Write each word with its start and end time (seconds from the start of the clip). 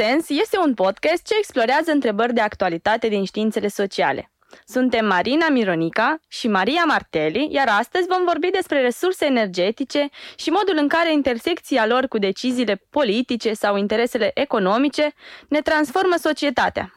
Suprasens 0.00 0.28
este 0.28 0.58
un 0.58 0.74
podcast 0.74 1.26
ce 1.26 1.34
explorează 1.38 1.90
întrebări 1.90 2.34
de 2.34 2.40
actualitate 2.40 3.08
din 3.08 3.24
științele 3.24 3.68
sociale. 3.68 4.30
Suntem 4.66 5.06
Marina 5.06 5.48
Mironica 5.48 6.20
și 6.28 6.48
Maria 6.48 6.84
Marteli, 6.86 7.48
iar 7.50 7.68
astăzi 7.68 8.06
vom 8.08 8.24
vorbi 8.24 8.50
despre 8.50 8.80
resurse 8.80 9.24
energetice 9.24 10.08
și 10.36 10.50
modul 10.50 10.76
în 10.76 10.88
care 10.88 11.12
intersecția 11.12 11.86
lor 11.86 12.06
cu 12.06 12.18
deciziile 12.18 12.82
politice 12.90 13.52
sau 13.52 13.76
interesele 13.76 14.30
economice 14.34 15.12
ne 15.48 15.60
transformă 15.60 16.14
societatea. 16.18 16.92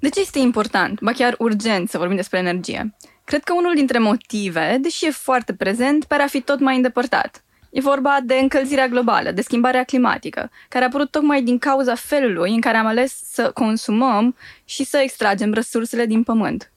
De 0.00 0.08
ce 0.08 0.20
este 0.20 0.38
important, 0.38 1.00
ba 1.00 1.12
chiar 1.12 1.34
urgent 1.38 1.88
să 1.88 1.98
vorbim 1.98 2.16
despre 2.16 2.38
energie? 2.38 2.96
Cred 3.24 3.42
că 3.42 3.52
unul 3.52 3.74
dintre 3.74 3.98
motive, 3.98 4.76
deși 4.80 5.06
e 5.06 5.10
foarte 5.10 5.54
prezent, 5.54 6.04
pare 6.04 6.22
a 6.22 6.26
fi 6.26 6.40
tot 6.40 6.60
mai 6.60 6.76
îndepărtat. 6.76 7.44
E 7.76 7.80
vorba 7.80 8.18
de 8.22 8.34
încălzirea 8.34 8.88
globală, 8.88 9.30
de 9.30 9.40
schimbarea 9.40 9.84
climatică, 9.84 10.50
care 10.68 10.84
a 10.84 10.86
apărut 10.86 11.10
tocmai 11.10 11.42
din 11.42 11.58
cauza 11.58 11.94
felului 11.94 12.54
în 12.54 12.60
care 12.60 12.76
am 12.76 12.86
ales 12.86 13.20
să 13.32 13.50
consumăm 13.54 14.36
și 14.64 14.84
să 14.84 14.98
extragem 14.98 15.52
resursele 15.52 16.06
din 16.06 16.22
pământ. 16.22 16.72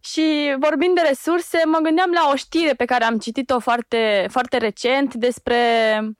Și 0.00 0.56
vorbind 0.58 0.94
de 0.94 1.00
resurse, 1.08 1.62
mă 1.64 1.78
gândeam 1.82 2.10
la 2.14 2.28
o 2.32 2.36
știre 2.36 2.74
pe 2.74 2.84
care 2.84 3.04
am 3.04 3.18
citit-o 3.18 3.58
foarte, 3.58 4.26
foarte 4.30 4.56
recent 4.56 5.14
despre 5.14 5.56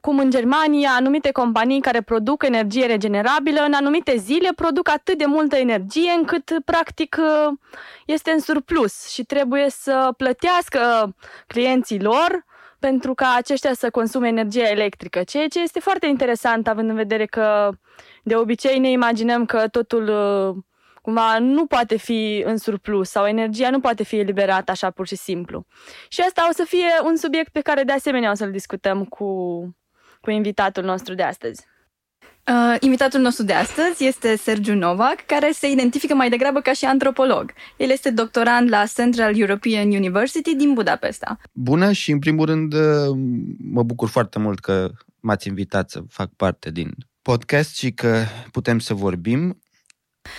cum 0.00 0.18
în 0.18 0.30
Germania 0.30 0.90
anumite 0.90 1.30
companii 1.30 1.80
care 1.80 2.00
produc 2.00 2.42
energie 2.42 2.86
regenerabilă 2.86 3.60
în 3.60 3.72
anumite 3.72 4.16
zile 4.16 4.50
produc 4.56 4.88
atât 4.88 5.18
de 5.18 5.26
multă 5.26 5.56
energie 5.56 6.10
încât 6.16 6.50
practic 6.64 7.16
este 8.06 8.30
în 8.30 8.40
surplus 8.40 9.08
și 9.08 9.24
trebuie 9.24 9.66
să 9.70 10.14
plătească 10.16 11.14
clienții 11.46 12.00
lor 12.00 12.44
pentru 12.88 13.14
ca 13.14 13.34
aceștia 13.36 13.72
să 13.74 13.90
consume 13.90 14.28
energie 14.28 14.68
electrică, 14.70 15.22
ceea 15.22 15.48
ce 15.48 15.60
este 15.60 15.80
foarte 15.80 16.06
interesant 16.06 16.68
având 16.68 16.88
în 16.88 16.94
vedere 16.94 17.26
că 17.26 17.70
de 18.22 18.36
obicei 18.36 18.78
ne 18.78 18.90
imaginăm 18.90 19.44
că 19.44 19.68
totul 19.68 20.08
uh, 20.08 20.62
cumva 21.02 21.38
nu 21.38 21.66
poate 21.66 21.96
fi 21.96 22.42
în 22.46 22.56
surplus 22.56 23.10
sau 23.10 23.26
energia 23.26 23.70
nu 23.70 23.80
poate 23.80 24.02
fi 24.02 24.16
eliberată 24.18 24.70
așa 24.70 24.90
pur 24.90 25.06
și 25.06 25.16
simplu. 25.16 25.66
Și 26.08 26.20
asta 26.20 26.46
o 26.50 26.52
să 26.52 26.64
fie 26.64 26.88
un 27.04 27.16
subiect 27.16 27.52
pe 27.52 27.60
care 27.60 27.82
de 27.82 27.92
asemenea 27.92 28.30
o 28.30 28.34
să-l 28.34 28.50
discutăm 28.50 29.04
cu, 29.04 29.26
cu 30.20 30.30
invitatul 30.30 30.84
nostru 30.84 31.14
de 31.14 31.22
astăzi. 31.22 31.66
Uh, 32.48 32.76
invitatul 32.80 33.20
nostru 33.20 33.44
de 33.44 33.52
astăzi 33.52 34.04
este 34.04 34.36
Sergiu 34.36 34.74
Novak, 34.74 35.26
care 35.26 35.50
se 35.52 35.70
identifică 35.70 36.14
mai 36.14 36.28
degrabă 36.28 36.60
ca 36.60 36.72
și 36.72 36.84
antropolog. 36.84 37.52
El 37.76 37.90
este 37.90 38.10
doctorand 38.10 38.68
la 38.68 38.84
Central 38.96 39.40
European 39.40 39.90
University 39.90 40.54
din 40.54 40.72
Budapesta. 40.74 41.38
Bună 41.52 41.92
și, 41.92 42.10
în 42.10 42.18
primul 42.18 42.46
rând, 42.46 42.72
uh, 42.72 42.80
mă 43.70 43.82
bucur 43.82 44.08
foarte 44.08 44.38
mult 44.38 44.60
că 44.60 44.90
m-ați 45.20 45.48
invitat 45.48 45.90
să 45.90 46.02
fac 46.08 46.30
parte 46.36 46.70
din 46.70 46.94
podcast 47.22 47.76
și 47.76 47.90
că 47.90 48.22
putem 48.50 48.78
să 48.78 48.94
vorbim. 48.94 49.58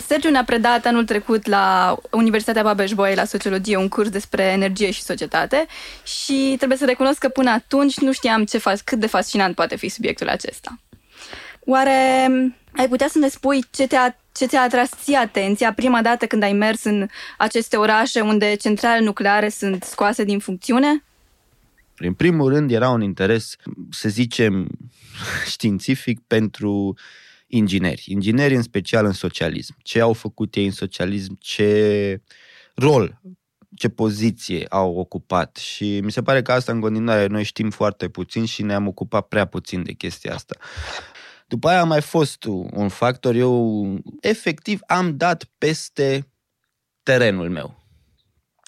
Sergiu 0.08 0.30
ne-a 0.30 0.44
predat 0.44 0.86
anul 0.86 1.06
trecut 1.06 1.46
la 1.46 1.98
Universitatea 2.12 2.64
Babeș-Bolyai 2.64 3.16
la 3.16 3.26
sociologie 3.26 3.78
un 3.78 3.88
curs 3.88 4.10
despre 4.10 4.44
energie 4.44 4.92
și 4.92 5.02
societate 5.02 5.66
și 6.04 6.54
trebuie 6.58 6.78
să 6.78 6.86
recunosc 6.86 7.20
că 7.20 7.30
până 7.30 7.50
atunci 7.50 7.98
nu 7.98 8.12
știam 8.12 8.46
ce 8.46 8.58
fac, 8.58 8.82
cât 8.82 9.00
de 9.00 9.08
fascinant 9.08 9.56
poate 9.56 9.76
fi 9.76 9.90
subiectul 9.90 10.30
acesta. 10.30 10.80
Oare 11.66 12.28
ai 12.72 12.88
putea 12.90 13.08
să 13.08 13.18
ne 13.18 13.28
spui 13.28 13.64
ce 13.72 13.88
te-a, 13.88 14.20
ce 14.32 14.46
ți-a 14.46 14.62
atras 14.62 14.90
ție 15.04 15.18
atenția 15.18 15.74
prima 15.74 16.02
dată 16.02 16.26
când 16.26 16.44
ai 16.44 16.54
mers 16.54 16.84
în 16.84 17.08
aceste 17.38 17.78
orașe 17.78 18.22
unde 18.22 18.56
centrale 18.56 19.04
nucleare 19.04 19.50
sunt 19.50 19.84
scoase 19.84 20.24
din 20.24 20.40
funcțiune? 20.40 21.04
În 21.98 22.14
primul 22.14 22.50
rând 22.50 22.72
era 22.72 22.90
un 22.90 23.02
interes, 23.02 23.56
să 23.90 24.10
zicem, 24.10 24.68
științific 25.54 26.20
pentru 26.28 26.96
ingineri. 27.48 28.04
Ingineri 28.08 28.56
în 28.56 28.62
special 28.62 29.06
în 29.06 29.12
socialism. 29.12 29.76
Ce 29.82 30.00
au 30.02 30.14
făcut 30.14 30.56
ei 30.56 30.66
în 30.66 30.72
socialism, 30.72 31.38
ce 31.40 32.22
rol, 32.76 33.22
ce 33.76 33.90
poziție 33.90 34.66
au 34.70 34.96
ocupat 34.96 35.56
și 35.56 36.00
mi 36.00 36.12
se 36.12 36.22
pare 36.22 36.42
că 36.42 36.52
asta 36.52 36.72
în 36.72 36.80
continuare 36.80 37.28
noi 37.28 37.44
știm 37.44 37.70
foarte 37.70 38.10
puțin 38.10 38.46
și 38.46 38.64
ne-am 38.64 38.88
ocupat 38.88 39.28
prea 39.28 39.46
puțin 39.46 39.84
de 39.84 39.92
chestia 39.92 40.34
asta. 40.34 40.56
După 41.46 41.68
aia 41.68 41.80
a 41.80 41.84
mai 41.84 42.02
fost 42.02 42.44
un 42.74 42.88
factor, 42.90 43.36
eu 43.36 43.84
efectiv 44.22 44.80
am 44.88 45.18
dat 45.18 45.44
peste 45.58 46.32
terenul 47.04 47.50
meu. 47.50 47.84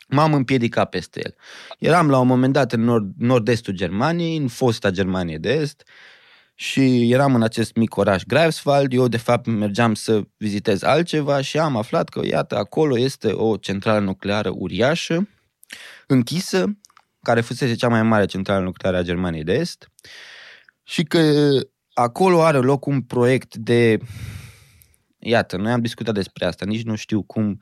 M-am 0.08 0.34
împiedicat 0.34 0.90
peste 0.90 1.22
el. 1.24 1.36
Eram 1.80 2.10
la 2.10 2.20
un 2.20 2.28
moment 2.28 2.54
dat 2.54 2.72
în 2.72 2.82
nord, 2.82 3.14
nord-estul 3.18 3.74
Germaniei, 3.74 4.38
în 4.38 4.48
fosta 4.48 4.90
Germanie 4.90 5.38
de 5.38 5.54
Est, 5.54 5.84
și 6.56 7.12
eram 7.12 7.36
în 7.36 7.42
acest 7.44 7.76
mic 7.76 7.96
oraș 7.96 8.24
Greifswald. 8.24 8.94
Eu, 8.94 9.08
de 9.08 9.18
fapt, 9.18 9.46
mergeam 9.46 9.94
să 9.94 10.22
vizitez 10.38 10.84
altceva 10.84 11.42
și 11.42 11.60
am 11.60 11.76
aflat 11.76 12.10
că, 12.10 12.22
iată, 12.24 12.58
acolo 12.58 13.00
este 13.00 13.32
o 13.32 13.58
centrală 13.58 14.00
nucleară 14.00 14.52
uriașă, 14.56 15.30
închisă, 16.08 16.78
care 17.22 17.42
fusese 17.42 17.76
cea 17.76 17.88
mai 17.88 18.04
mare 18.04 18.26
centrală 18.26 18.64
nucleară 18.64 18.98
a 18.98 19.02
Germaniei 19.02 19.44
de 19.44 19.54
Est 19.54 19.92
și 20.84 21.04
că 21.04 21.20
acolo 21.98 22.44
are 22.44 22.58
loc 22.58 22.86
un 22.86 23.02
proiect 23.02 23.56
de... 23.56 24.00
Iată, 25.20 25.58
noi 25.58 25.72
am 25.72 25.82
discutat 25.82 26.14
despre 26.14 26.46
asta, 26.46 26.66
nici 26.66 26.84
nu 26.84 26.96
știu 26.96 27.24
cum 27.24 27.62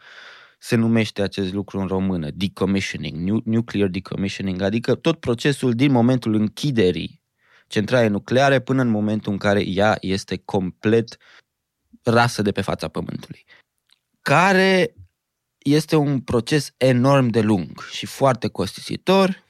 se 0.60 0.76
numește 0.76 1.22
acest 1.22 1.54
lucru 1.54 1.80
în 1.80 1.88
română, 1.88 2.30
decommissioning, 2.34 3.42
nuclear 3.44 3.88
decommissioning, 3.88 4.62
adică 4.62 4.96
tot 4.96 5.20
procesul 5.20 5.74
din 5.74 5.92
momentul 5.92 6.34
închiderii 6.34 7.24
centrale 7.68 8.08
nucleare 8.08 8.60
până 8.60 8.82
în 8.82 8.88
momentul 8.88 9.32
în 9.32 9.38
care 9.38 9.64
ea 9.68 9.98
este 10.00 10.38
complet 10.38 11.18
rasă 12.04 12.42
de 12.42 12.52
pe 12.52 12.62
fața 12.62 12.88
Pământului. 12.88 13.46
Care 14.22 14.96
este 15.58 15.96
un 15.96 16.22
proces 16.22 16.72
enorm 16.78 17.28
de 17.28 17.42
lung 17.42 17.82
și 17.92 18.06
foarte 18.06 18.48
costisitor 18.48 19.44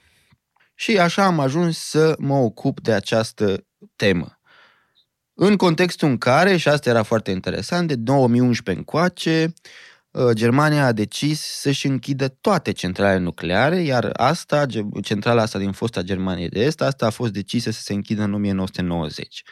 și 0.75 1.00
așa 1.00 1.25
am 1.25 1.40
ajuns 1.40 1.78
să 1.78 2.16
mă 2.19 2.35
ocup 2.35 2.81
de 2.81 2.94
această 2.94 3.67
temă. 3.96 4.40
În 5.38 5.56
contextul 5.56 6.07
în 6.07 6.18
care, 6.18 6.57
și 6.57 6.68
asta 6.68 6.90
era 6.90 7.03
foarte 7.03 7.31
interesant, 7.31 7.88
de 7.88 7.96
2011 7.96 8.84
încoace, 8.84 9.53
uh, 10.12 10.29
Germania 10.34 10.85
a 10.85 10.91
decis 10.91 11.41
să-și 11.41 11.88
închidă 11.88 12.28
toate 12.28 12.72
centralele 12.72 13.19
nucleare, 13.19 13.78
iar 13.81 14.09
asta, 14.13 14.66
centrala 15.01 15.41
asta 15.41 15.59
din 15.59 15.72
fosta 15.72 16.01
Germanie 16.01 16.47
de 16.47 16.59
Est, 16.59 16.81
asta 16.81 17.06
a 17.06 17.09
fost 17.09 17.31
decisă 17.31 17.72
să 17.72 17.81
se 17.81 17.94
închidă 17.94 18.22
în 18.22 18.34
1990, 18.34 19.44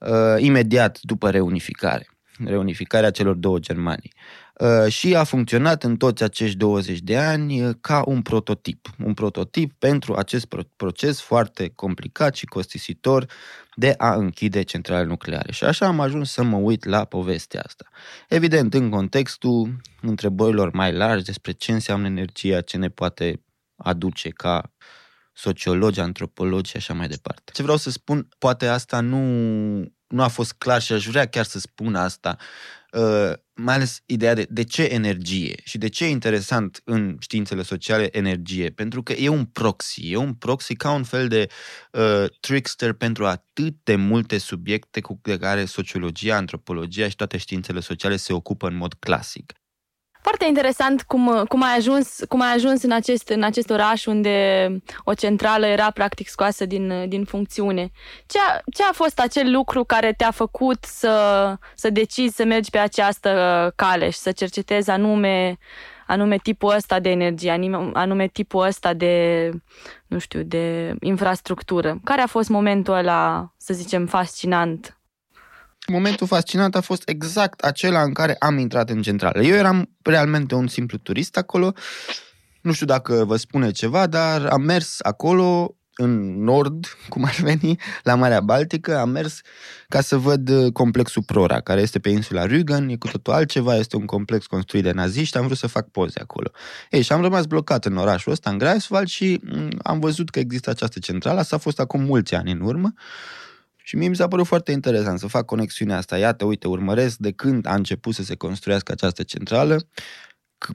uh, 0.00 0.08
imediat 0.38 0.98
după 1.02 1.30
reunificare, 1.30 2.08
reunificarea 2.44 3.10
celor 3.10 3.34
două 3.34 3.58
Germanii. 3.58 4.12
Uh, 4.60 4.92
și 4.92 5.16
a 5.16 5.24
funcționat 5.24 5.84
în 5.84 5.96
toți 5.96 6.22
acești 6.22 6.56
20 6.56 6.98
de 6.98 7.18
ani 7.18 7.62
uh, 7.62 7.74
ca 7.80 8.02
un 8.06 8.22
prototip. 8.22 8.88
Un 9.04 9.14
prototip 9.14 9.72
pentru 9.78 10.14
acest 10.14 10.46
proces 10.76 11.20
foarte 11.20 11.72
complicat 11.74 12.34
și 12.34 12.46
costisitor 12.46 13.26
de 13.74 13.94
a 13.96 14.14
închide 14.14 14.62
centrale 14.62 15.04
nucleare. 15.04 15.52
Și 15.52 15.64
așa 15.64 15.86
am 15.86 16.00
ajuns 16.00 16.32
să 16.32 16.42
mă 16.42 16.56
uit 16.56 16.84
la 16.84 17.04
povestea 17.04 17.62
asta. 17.66 17.88
Evident, 18.28 18.74
în 18.74 18.90
contextul 18.90 19.80
întrebărilor 20.00 20.72
mai 20.72 20.92
largi 20.92 21.24
despre 21.24 21.52
ce 21.52 21.72
înseamnă 21.72 22.06
energia, 22.06 22.60
ce 22.60 22.76
ne 22.76 22.88
poate 22.88 23.42
aduce 23.76 24.28
ca 24.28 24.72
sociologi, 25.32 26.00
antropologi 26.00 26.70
și 26.70 26.76
așa 26.76 26.94
mai 26.94 27.08
departe. 27.08 27.52
Ce 27.52 27.62
vreau 27.62 27.76
să 27.76 27.90
spun, 27.90 28.28
poate 28.38 28.66
asta 28.66 29.00
nu, 29.00 29.20
nu 30.06 30.22
a 30.22 30.28
fost 30.28 30.52
clar 30.52 30.80
și 30.80 30.92
aș 30.92 31.06
vrea 31.06 31.26
chiar 31.26 31.44
să 31.44 31.58
spun 31.58 31.94
asta 31.94 32.36
Uh, 32.92 33.32
mai 33.54 33.74
ales 33.74 34.02
ideea 34.06 34.34
de, 34.34 34.46
de 34.50 34.64
ce 34.64 34.82
energie 34.82 35.54
și 35.64 35.78
de 35.78 35.88
ce 35.88 36.04
e 36.04 36.08
interesant 36.08 36.80
în 36.84 37.16
științele 37.20 37.62
sociale 37.62 38.16
energie, 38.16 38.70
pentru 38.70 39.02
că 39.02 39.12
e 39.12 39.28
un 39.28 39.44
proxy, 39.44 40.12
e 40.12 40.16
un 40.16 40.34
proxy 40.34 40.74
ca 40.74 40.90
un 40.92 41.04
fel 41.04 41.28
de 41.28 41.48
uh, 41.92 42.24
trickster 42.40 42.92
pentru 42.92 43.26
atât 43.26 43.74
de 43.82 43.96
multe 43.96 44.38
subiecte 44.38 45.00
cu 45.00 45.20
care 45.40 45.64
sociologia, 45.64 46.36
antropologia 46.36 47.08
și 47.08 47.16
toate 47.16 47.36
științele 47.36 47.80
sociale 47.80 48.16
se 48.16 48.32
ocupă 48.32 48.66
în 48.68 48.74
mod 48.74 48.94
clasic. 48.94 49.59
Foarte 50.22 50.44
interesant 50.44 51.02
cum, 51.02 51.44
cum, 51.48 51.62
ai 51.62 51.76
ajuns, 51.76 52.18
cum 52.28 52.40
ai 52.40 52.52
ajuns 52.54 52.82
în 52.82 52.92
acest, 52.92 53.28
în 53.28 53.42
acest 53.42 53.70
oraș 53.70 54.06
unde 54.06 54.68
o 55.04 55.14
centrală 55.14 55.66
era 55.66 55.90
practic 55.90 56.28
scoasă 56.28 56.64
din, 56.66 57.08
din 57.08 57.24
funcțiune. 57.24 57.90
Ce 58.26 58.38
a, 58.38 58.60
ce 58.74 58.82
a 58.82 58.92
fost 58.92 59.20
acel 59.20 59.50
lucru 59.50 59.84
care 59.84 60.12
te-a 60.12 60.30
făcut 60.30 60.84
să, 60.84 61.54
să 61.74 61.90
decizi 61.90 62.36
să 62.36 62.44
mergi 62.44 62.70
pe 62.70 62.78
această 62.78 63.72
cale 63.76 64.10
și 64.10 64.18
să 64.18 64.32
cercetezi 64.32 64.90
anume, 64.90 65.58
anume 66.06 66.36
tipul 66.36 66.74
ăsta 66.74 67.00
de 67.00 67.10
energie, 67.10 67.70
anume 67.92 68.26
tipul 68.26 68.66
ăsta 68.66 68.94
de, 68.94 69.50
nu 70.06 70.18
știu, 70.18 70.42
de 70.42 70.94
infrastructură? 71.00 72.00
Care 72.04 72.20
a 72.20 72.26
fost 72.26 72.48
momentul 72.48 72.94
ăla, 72.94 73.52
să 73.56 73.74
zicem, 73.74 74.06
fascinant 74.06 74.99
momentul 75.90 76.26
fascinant 76.26 76.76
a 76.76 76.80
fost 76.80 77.08
exact 77.08 77.60
acela 77.60 78.02
în 78.02 78.12
care 78.12 78.36
am 78.38 78.58
intrat 78.58 78.90
în 78.90 79.02
centrală. 79.02 79.42
Eu 79.42 79.56
eram 79.56 79.90
realmente 80.02 80.54
un 80.54 80.66
simplu 80.66 80.98
turist 80.98 81.36
acolo, 81.36 81.72
nu 82.60 82.72
știu 82.72 82.86
dacă 82.86 83.24
vă 83.24 83.36
spune 83.36 83.70
ceva, 83.70 84.06
dar 84.06 84.46
am 84.46 84.62
mers 84.62 84.96
acolo 85.02 85.74
în 86.00 86.42
nord, 86.42 86.86
cum 87.08 87.24
ar 87.24 87.36
veni, 87.40 87.78
la 88.02 88.14
Marea 88.14 88.40
Baltică, 88.40 88.98
am 88.98 89.08
mers 89.08 89.40
ca 89.88 90.00
să 90.00 90.16
văd 90.16 90.48
uh, 90.48 90.72
complexul 90.72 91.22
Prora, 91.22 91.60
care 91.60 91.80
este 91.80 91.98
pe 91.98 92.08
insula 92.08 92.46
Rügen, 92.46 92.88
e 92.88 92.96
cu 92.96 93.08
totul 93.08 93.32
altceva, 93.32 93.76
este 93.76 93.96
un 93.96 94.06
complex 94.06 94.46
construit 94.46 94.82
de 94.82 94.92
naziști, 94.92 95.36
am 95.36 95.44
vrut 95.44 95.56
să 95.56 95.66
fac 95.66 95.88
poze 95.88 96.20
acolo. 96.20 96.50
Ei, 96.90 97.02
și 97.02 97.12
am 97.12 97.20
rămas 97.20 97.46
blocat 97.46 97.84
în 97.84 97.96
orașul 97.96 98.32
ăsta, 98.32 98.50
în 98.50 98.58
Greifswald, 98.58 99.08
și 99.08 99.40
mm, 99.44 99.68
am 99.82 100.00
văzut 100.00 100.30
că 100.30 100.38
există 100.38 100.70
această 100.70 100.98
centrală, 100.98 101.38
asta 101.38 101.56
a 101.56 101.58
fost 101.58 101.80
acum 101.80 102.00
mulți 102.02 102.34
ani 102.34 102.52
în 102.52 102.60
urmă, 102.60 102.92
și 103.90 103.96
mie 103.96 104.08
mi 104.08 104.16
s-a 104.16 104.28
părut 104.28 104.46
foarte 104.46 104.72
interesant 104.72 105.18
să 105.18 105.26
fac 105.26 105.44
conexiunea 105.44 105.96
asta. 105.96 106.18
Iată, 106.18 106.44
uite, 106.44 106.68
urmăresc 106.68 107.16
de 107.16 107.32
când 107.32 107.66
a 107.66 107.74
început 107.74 108.14
să 108.14 108.22
se 108.22 108.36
construiască 108.36 108.92
această 108.92 109.22
centrală, 109.22 109.88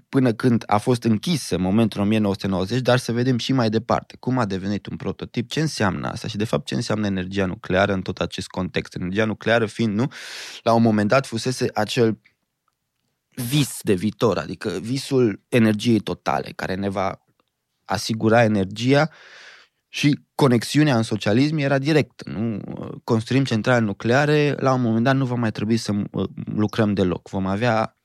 până 0.09 0.33
când 0.33 0.63
a 0.65 0.77
fost 0.77 1.03
închisă 1.03 1.56
în 1.56 1.62
momentul 1.62 2.01
1990, 2.01 2.81
dar 2.81 2.97
să 2.97 3.12
vedem 3.12 3.38
și 3.38 3.53
mai 3.53 3.69
departe 3.69 4.15
cum 4.19 4.38
a 4.38 4.45
devenit 4.45 4.85
un 4.85 4.97
prototip, 4.97 5.50
ce 5.50 5.59
înseamnă 5.59 6.07
asta 6.07 6.27
și 6.27 6.38
de 6.38 6.44
fapt 6.44 6.65
ce 6.65 6.75
înseamnă 6.75 7.06
energia 7.06 7.45
nucleară 7.45 7.94
în 7.94 8.01
tot 8.01 8.19
acest 8.19 8.47
context. 8.47 8.95
Energia 8.95 9.25
nucleară 9.25 9.65
fiind, 9.65 9.95
nu, 9.95 10.07
la 10.63 10.73
un 10.73 10.81
moment 10.81 11.09
dat 11.09 11.25
fusese 11.25 11.69
acel 11.73 12.19
vis 13.29 13.79
de 13.81 13.94
viitor, 13.94 14.38
adică 14.38 14.69
visul 14.69 15.41
energiei 15.50 16.00
totale, 16.00 16.51
care 16.56 16.75
ne 16.75 16.89
va 16.89 17.25
asigura 17.85 18.44
energia 18.44 19.09
și 19.95 20.19
conexiunea 20.36 20.95
în 20.95 21.03
socialism 21.03 21.57
era 21.57 21.77
directă. 21.77 22.30
Nu? 22.30 22.62
Construim 23.03 23.44
centrale 23.44 23.86
nucleare, 23.86 24.56
la 24.59 24.74
un 24.74 24.81
moment 24.81 25.03
dat 25.03 25.15
nu 25.15 25.25
va 25.25 25.36
mai 25.36 25.51
trebui 25.51 25.77
să 25.77 25.94
lucrăm 26.56 26.94
deloc. 26.94 27.30
Vom 27.30 27.45
avea 27.45 27.97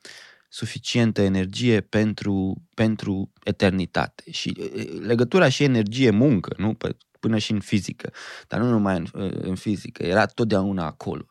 suficientă 0.49 1.23
energie 1.23 1.81
pentru, 1.81 2.63
pentru 2.75 3.33
eternitate. 3.45 4.23
Și 4.31 4.57
legătura 5.01 5.49
și 5.49 5.63
energie-muncă, 5.63 6.55
nu? 6.57 6.77
până 7.21 7.39
și 7.39 7.53
în 7.53 7.61
fizică, 7.61 8.13
dar 8.49 8.61
nu 8.61 8.69
numai 8.69 8.97
în, 8.97 9.31
în 9.43 9.55
fizică, 9.55 10.03
era 10.03 10.27
totdeauna 10.27 10.87
acolo. 10.87 11.27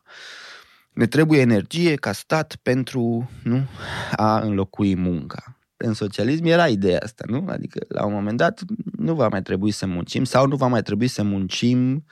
Ne 0.92 1.06
trebuie 1.06 1.40
energie 1.40 1.94
ca 1.94 2.12
stat 2.12 2.56
pentru 2.62 3.30
nu, 3.42 3.68
a 4.16 4.40
înlocui 4.40 4.96
munca. 4.96 5.59
În 5.82 5.94
socialism 5.94 6.44
era 6.44 6.68
ideea 6.68 7.00
asta, 7.02 7.24
nu? 7.26 7.44
Adică 7.48 7.84
la 7.88 8.04
un 8.04 8.12
moment 8.12 8.36
dat 8.36 8.60
nu 8.96 9.14
va 9.14 9.28
mai 9.28 9.42
trebui 9.42 9.70
să 9.70 9.86
muncim 9.86 10.24
sau 10.24 10.46
nu 10.46 10.56
va 10.56 10.66
mai 10.66 10.82
trebui 10.82 11.08
să 11.08 11.22
muncim 11.22 12.04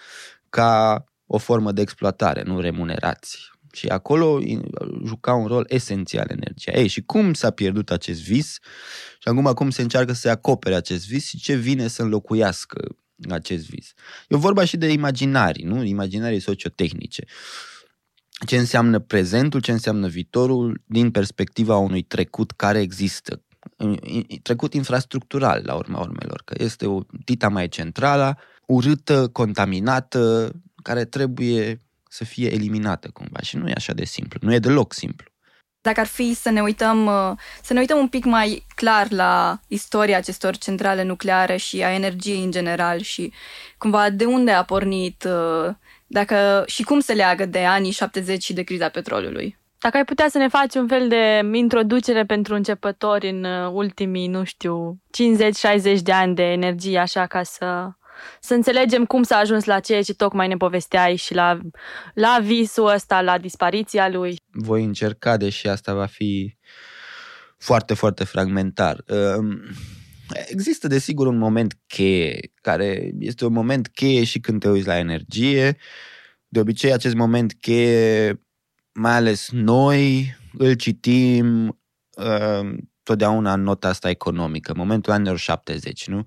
ca 0.49 1.05
o 1.27 1.39
formă 1.39 1.73
de 1.73 1.81
exploatare, 1.81 2.43
nu 2.43 2.61
remunerații. 2.61 3.39
Și 3.73 3.87
acolo 3.87 4.41
juca 5.07 5.35
un 5.35 5.47
rol 5.47 5.65
esențial 5.69 6.27
energia. 6.31 6.73
Ei, 6.73 6.87
și 6.87 7.03
cum 7.03 7.35
s-a 7.35 7.51
pierdut 7.51 7.91
acest 7.91 8.23
vis? 8.23 8.59
Și 9.19 9.29
acum 9.29 9.53
cum 9.53 9.71
se 9.71 9.83
încearcă 9.83 10.13
să 10.13 10.21
se 10.21 10.29
acopere 10.29 10.75
acest 10.75 11.09
vis 11.09 11.29
și 11.29 11.39
ce 11.39 11.55
vine 11.55 11.87
să 11.87 12.03
înlocuiască 12.03 12.97
acest 13.29 13.69
vis? 13.69 13.93
E 14.29 14.37
vorba 14.37 14.65
și 14.65 14.77
de 14.77 14.93
imaginarii, 14.93 15.65
nu? 15.65 15.83
Imaginarii 15.83 16.41
sociotehnice. 16.41 17.25
Ce 18.47 18.57
înseamnă 18.57 18.99
prezentul, 18.99 19.61
ce 19.61 19.73
înseamnă 19.73 20.09
viitorul 20.09 20.83
din 20.87 21.11
perspectiva 21.11 21.77
unui 21.77 22.03
trecut 22.03 22.51
care 22.51 22.81
există. 22.81 23.43
Trecut 24.43 24.75
infrastructural, 24.75 25.63
la 25.65 25.75
urma 25.75 26.01
urmelor, 26.01 26.43
că 26.45 26.55
este 26.59 26.87
o 26.87 27.01
tita 27.25 27.49
mai 27.49 27.69
centrală, 27.69 28.39
urâtă, 28.67 29.29
contaminată, 29.29 30.53
care 30.83 31.05
trebuie 31.05 31.81
să 32.09 32.25
fie 32.25 32.53
eliminată 32.53 33.11
cumva 33.13 33.41
și 33.41 33.57
nu 33.57 33.69
e 33.69 33.73
așa 33.77 33.93
de 33.93 34.05
simplu, 34.05 34.39
nu 34.43 34.55
e 34.55 34.59
deloc 34.59 34.93
simplu. 34.93 35.31
Dacă 35.81 36.01
ar 36.01 36.07
fi 36.07 36.35
să 36.35 36.51
ne 36.51 36.61
uităm, 36.61 37.07
uh, 37.07 37.33
să 37.63 37.73
ne 37.73 37.79
uităm 37.79 37.99
un 37.99 38.09
pic 38.09 38.25
mai 38.25 38.67
clar 38.75 39.11
la 39.11 39.61
istoria 39.69 40.17
acestor 40.17 40.57
centrale 40.57 41.03
nucleare 41.03 41.57
și 41.57 41.83
a 41.83 41.93
energiei 41.93 42.45
în 42.45 42.51
general 42.51 43.01
și 43.01 43.33
cumva 43.79 44.11
de 44.11 44.25
unde 44.25 44.51
a 44.51 44.63
pornit 44.63 45.25
uh, 45.25 45.75
dacă, 46.07 46.65
și 46.67 46.83
cum 46.83 47.01
se 47.01 47.13
leagă 47.13 47.47
de 47.47 47.65
anii 47.65 47.91
70 47.91 48.45
și 48.45 48.53
de 48.53 48.63
criza 48.63 48.89
petrolului. 48.89 49.58
Dacă 49.81 49.97
ai 49.97 50.05
putea 50.05 50.29
să 50.29 50.39
ne 50.39 50.49
faci 50.49 50.75
un 50.75 50.87
fel 50.87 51.09
de 51.09 51.41
introducere 51.53 52.25
pentru 52.25 52.55
începători 52.55 53.29
în 53.29 53.45
uh, 53.45 53.71
ultimii, 53.73 54.27
nu 54.27 54.45
știu, 54.45 55.01
50-60 55.99 55.99
de 56.03 56.13
ani 56.13 56.35
de 56.35 56.43
energie, 56.43 56.99
așa 56.99 57.27
ca 57.27 57.43
să 57.43 57.91
să 58.41 58.55
înțelegem 58.55 59.05
cum 59.05 59.23
s-a 59.23 59.37
ajuns 59.37 59.65
la 59.65 59.81
ceea 59.81 60.03
ce 60.03 60.15
tocmai 60.15 60.49
ne 60.49 60.57
povesteai 60.57 61.17
și 61.17 61.35
la, 61.35 61.61
la 62.15 62.39
visul 62.43 62.93
ăsta, 62.95 63.21
la 63.21 63.39
dispariția 63.39 64.09
lui. 64.09 64.41
Voi 64.51 64.85
încerca, 64.85 65.37
deși 65.37 65.69
asta 65.69 65.95
va 65.95 66.07
fi 66.07 66.57
foarte, 67.57 67.95
foarte 67.95 68.25
fragmentar. 68.25 69.05
Ehm, 69.07 69.63
există, 70.47 70.87
desigur, 70.87 71.27
un 71.27 71.39
moment 71.39 71.75
cheie, 71.87 72.53
care 72.55 73.11
este 73.19 73.45
un 73.45 73.53
moment 73.53 73.89
cheie 73.89 74.25
și 74.25 74.41
când 74.41 74.61
te 74.61 74.69
uiți 74.69 74.87
la 74.87 74.99
energie. 74.99 75.77
De 76.49 76.61
obicei, 76.61 76.93
acest 76.93 77.15
moment 77.15 77.55
cheie, 77.61 78.41
mai 78.99 79.13
ales 79.13 79.51
noi, 79.51 80.37
îl 80.53 80.75
citim 80.75 81.79
ehm, 82.17 82.91
totdeauna 83.03 83.53
în 83.53 83.63
nota 83.63 83.89
asta 83.89 84.11
economică, 84.11 84.75
momentul 84.77 85.13
anilor 85.13 85.39
70, 85.39 86.07
nu? 86.07 86.25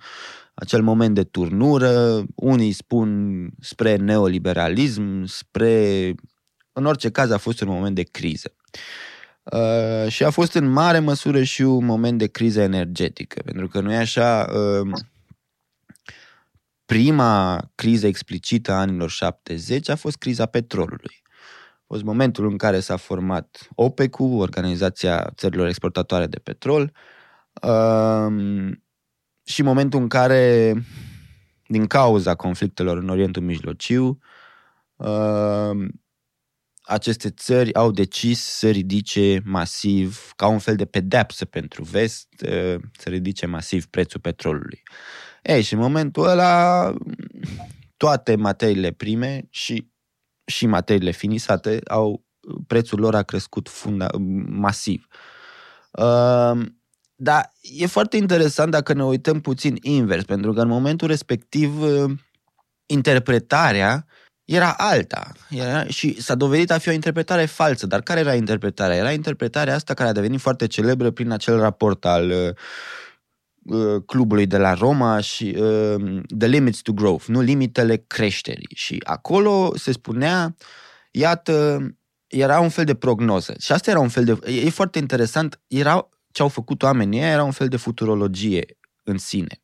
acel 0.54 0.82
moment 0.82 1.16
de 1.16 1.24
turnură, 1.24 2.24
unii 2.36 2.72
spun 2.72 3.50
spre 3.60 3.96
neoliberalism, 3.96 5.26
spre... 5.26 6.14
În 6.74 6.86
orice 6.86 7.10
caz 7.10 7.32
a 7.32 7.38
fost 7.38 7.62
un 7.62 7.68
moment 7.68 7.96
de 7.96 8.04
criză. 8.04 8.56
Uh, 9.44 10.08
și 10.08 10.24
a 10.24 10.30
fost 10.30 10.54
în 10.54 10.68
mare 10.70 11.00
măsură 11.00 11.44
și 11.44 11.62
un 11.62 11.86
moment 11.86 12.18
de 12.18 12.28
criză 12.28 12.62
energetică, 12.62 13.42
pentru 13.46 13.68
că 13.68 13.80
nu 13.80 13.92
e 13.92 13.98
așa... 13.98 14.50
Uh, 14.54 15.00
prima 16.86 17.72
criză 17.76 18.08
explicită 18.08 18.72
a 18.72 18.80
anilor 18.80 19.10
70 19.10 19.90
a 19.90 19.96
fost 19.96 20.18
criza 20.18 20.46
petrolului. 20.46 21.21
A 21.92 21.94
fost 21.94 22.06
momentul 22.06 22.48
în 22.48 22.58
care 22.58 22.80
s-a 22.80 22.96
format 22.96 23.70
OPEC-ul, 23.76 24.40
Organizația 24.40 25.32
Țărilor 25.36 25.68
Exportatoare 25.68 26.28
de 26.28 26.40
Petrol, 26.40 26.94
uh, 27.62 28.72
și 29.44 29.62
momentul 29.62 30.00
în 30.00 30.08
care, 30.08 30.74
din 31.68 31.88
cauza 31.88 32.36
conflictelor 32.36 32.98
în 32.98 33.10
Orientul 33.10 33.42
Mijlociu, 33.42 34.20
uh, 34.96 35.88
aceste 36.82 37.30
țări 37.30 37.74
au 37.74 37.92
decis 37.92 38.40
să 38.40 38.70
ridice 38.70 39.42
masiv, 39.46 40.32
ca 40.36 40.48
un 40.48 40.60
fel 40.60 40.76
de 40.76 40.86
pedepsă 40.86 41.46
pentru 41.46 41.84
vest, 41.84 42.28
uh, 42.46 42.76
să 42.92 43.10
ridice 43.10 43.46
masiv 43.46 43.86
prețul 43.86 44.20
petrolului. 44.20 44.82
Ei, 45.42 45.62
și 45.62 45.74
în 45.74 45.80
momentul 45.80 46.28
ăla, 46.28 46.94
toate 47.98 48.36
materiile 48.36 48.92
prime 48.92 49.48
și, 49.50 49.91
și 50.52 50.66
materiile 50.66 51.12
finisate, 51.12 51.80
au, 51.88 52.26
prețul 52.68 53.00
lor 53.00 53.16
a 53.16 53.24
crescut 53.24 53.70
funda, 53.70 54.08
masiv. 54.48 55.08
Uh, 55.92 56.62
dar 57.16 57.52
e 57.62 57.86
foarte 57.86 58.18
interesant 58.18 58.72
dacă 58.72 58.94
ne 58.94 59.04
uităm 59.04 59.42
puțin 59.42 59.78
invers, 59.82 60.24
pentru 60.24 60.54
că 60.54 60.62
în 60.62 60.68
momentul 60.68 61.08
respectiv 61.08 61.82
uh, 61.82 62.12
interpretarea 62.86 64.06
era 64.46 64.74
alta 64.78 65.32
era, 65.50 65.86
și 65.86 66.22
s-a 66.22 66.36
dovedit 66.36 66.72
a 66.72 66.78
fi 66.78 66.90
o 66.90 66.92
interpretare 66.92 67.46
falsă. 67.46 67.88
Dar 67.88 68.02
care 68.02 68.20
era 68.20 68.34
interpretarea? 68.34 68.96
Era 68.96 69.12
interpretarea 69.12 69.76
asta 69.76 69.94
care 69.94 70.10
a 70.10 70.14
devenit 70.14 70.40
foarte 70.40 70.68
celebră 70.68 71.12
prin 71.12 71.32
acel 71.32 71.60
raport 71.60 72.06
al 72.06 72.30
uh, 72.30 72.38
uh 72.38 72.56
clubului 74.06 74.46
de 74.46 74.58
la 74.58 74.74
Roma 74.74 75.20
și 75.20 75.56
uh, 75.58 76.22
The 76.38 76.48
Limits 76.48 76.82
to 76.82 76.94
Growth, 76.94 77.26
nu 77.26 77.42
limitele 77.42 78.04
creșterii. 78.08 78.70
Și 78.76 79.02
acolo 79.04 79.72
se 79.76 79.92
spunea, 79.92 80.56
iată, 81.12 81.80
era 82.28 82.60
un 82.60 82.70
fel 82.70 82.86
de 82.86 82.96
prognoză. 82.96 83.56
Și 83.60 83.72
asta 83.72 83.90
era 83.90 84.00
un 84.00 84.10
fel 84.10 84.24
de... 84.24 84.40
E 84.66 84.70
foarte 84.70 85.00
interesant, 85.00 85.60
era 85.68 86.10
ce 86.32 86.42
au 86.42 86.48
făcut 86.48 86.84
oamenii 86.84 87.20
era 87.20 87.44
un 87.44 87.52
fel 87.52 87.68
de 87.68 87.78
futurologie 87.78 88.66
în 89.04 89.18
sine. 89.18 89.62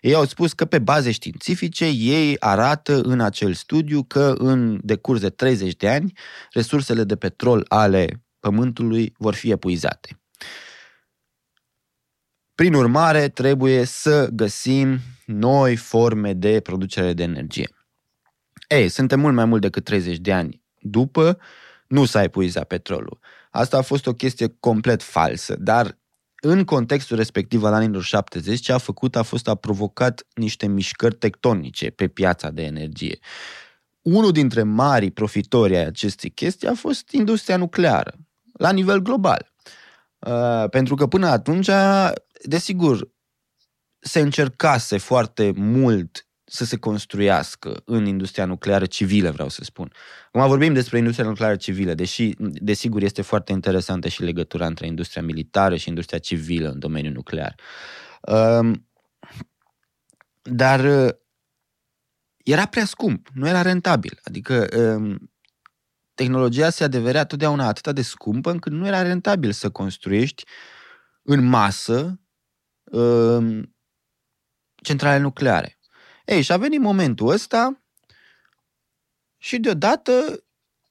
Ei 0.00 0.14
au 0.14 0.24
spus 0.24 0.52
că 0.52 0.64
pe 0.64 0.78
baze 0.78 1.10
științifice 1.10 1.86
ei 1.86 2.36
arată 2.38 3.00
în 3.00 3.20
acel 3.20 3.52
studiu 3.52 4.02
că 4.02 4.34
în 4.38 4.80
decurs 4.82 5.20
de 5.20 5.30
30 5.30 5.74
de 5.76 5.88
ani 5.88 6.12
resursele 6.52 7.04
de 7.04 7.16
petrol 7.16 7.64
ale 7.68 8.26
Pământului 8.40 9.14
vor 9.18 9.34
fi 9.34 9.50
epuizate. 9.50 10.20
Prin 12.56 12.74
urmare, 12.74 13.28
trebuie 13.28 13.84
să 13.84 14.28
găsim 14.32 14.98
noi 15.26 15.76
forme 15.76 16.32
de 16.32 16.60
producere 16.60 17.12
de 17.12 17.22
energie. 17.22 17.68
Ei, 18.68 18.88
suntem 18.88 19.20
mult 19.20 19.34
mai 19.34 19.44
mult 19.44 19.60
decât 19.60 19.84
30 19.84 20.16
de 20.16 20.32
ani 20.32 20.62
după, 20.78 21.38
nu 21.86 22.04
s-a 22.04 22.22
epuizat 22.22 22.64
petrolul. 22.64 23.18
Asta 23.50 23.76
a 23.76 23.82
fost 23.82 24.06
o 24.06 24.12
chestie 24.12 24.56
complet 24.60 25.02
falsă, 25.02 25.56
dar 25.58 25.98
în 26.40 26.64
contextul 26.64 27.16
respectiv 27.16 27.64
al 27.64 27.72
anilor 27.72 28.02
70, 28.02 28.60
ce 28.60 28.72
a 28.72 28.78
făcut 28.78 29.16
a 29.16 29.22
fost 29.22 29.48
a 29.48 29.54
provocat 29.54 30.26
niște 30.34 30.66
mișcări 30.66 31.14
tectonice 31.14 31.90
pe 31.90 32.08
piața 32.08 32.50
de 32.50 32.62
energie. 32.62 33.18
Unul 34.02 34.32
dintre 34.32 34.62
marii 34.62 35.10
profitori 35.10 35.76
ai 35.76 35.84
acestei 35.84 36.30
chestii 36.30 36.68
a 36.68 36.74
fost 36.74 37.10
industria 37.10 37.56
nucleară, 37.56 38.14
la 38.52 38.72
nivel 38.72 38.98
global. 38.98 39.54
Uh, 40.18 40.68
pentru 40.70 40.94
că 40.94 41.06
până 41.06 41.26
atunci, 41.26 41.70
desigur, 42.42 43.14
se 43.98 44.20
încercase 44.20 44.96
foarte 44.96 45.52
mult 45.54 46.26
să 46.48 46.64
se 46.64 46.76
construiască 46.76 47.82
în 47.84 48.06
industria 48.06 48.44
nucleară 48.44 48.86
civilă, 48.86 49.30
vreau 49.30 49.48
să 49.48 49.64
spun. 49.64 49.92
Acum 50.32 50.48
vorbim 50.48 50.72
despre 50.72 50.98
industria 50.98 51.26
nucleară 51.26 51.56
civilă, 51.56 51.94
deși, 51.94 52.34
desigur, 52.38 53.02
este 53.02 53.22
foarte 53.22 53.52
interesantă 53.52 54.08
și 54.08 54.22
legătura 54.22 54.66
între 54.66 54.86
industria 54.86 55.22
militară 55.22 55.76
și 55.76 55.88
industria 55.88 56.18
civilă 56.18 56.68
în 56.68 56.78
domeniul 56.78 57.12
nuclear. 57.12 57.54
Um, 58.20 58.88
dar 60.42 61.06
uh, 61.06 61.14
era 62.44 62.66
prea 62.66 62.84
scump, 62.84 63.28
nu 63.34 63.48
era 63.48 63.62
rentabil. 63.62 64.20
Adică 64.22 64.66
um, 64.76 65.30
tehnologia 66.14 66.70
se 66.70 66.84
adeverea 66.84 67.24
totdeauna 67.24 67.66
atât 67.66 67.94
de 67.94 68.02
scumpă 68.02 68.50
încât 68.50 68.72
nu 68.72 68.86
era 68.86 69.02
rentabil 69.02 69.52
să 69.52 69.70
construiești 69.70 70.44
în 71.22 71.44
masă 71.44 72.20
um, 72.90 73.76
centrale 74.82 75.18
nucleare. 75.18 75.78
Ei, 76.24 76.42
și 76.42 76.52
a 76.52 76.56
venit 76.56 76.80
momentul 76.80 77.28
ăsta 77.28 77.82
și 79.38 79.58
deodată 79.58 80.44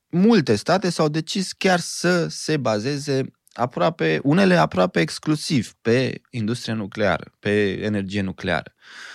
multe 0.09 0.55
state 0.55 0.89
s-au 0.89 1.07
decis 1.07 1.53
chiar 1.53 1.79
să 1.79 2.27
se 2.27 2.57
bazeze 2.57 3.31
aproape, 3.53 4.19
unele 4.23 4.55
aproape 4.55 4.99
exclusiv 4.99 5.73
pe 5.81 6.21
industria 6.29 6.73
nucleară, 6.73 7.31
pe 7.39 7.71
energie 7.83 8.21
nucleară. 8.21 8.73
Uh, 8.75 9.14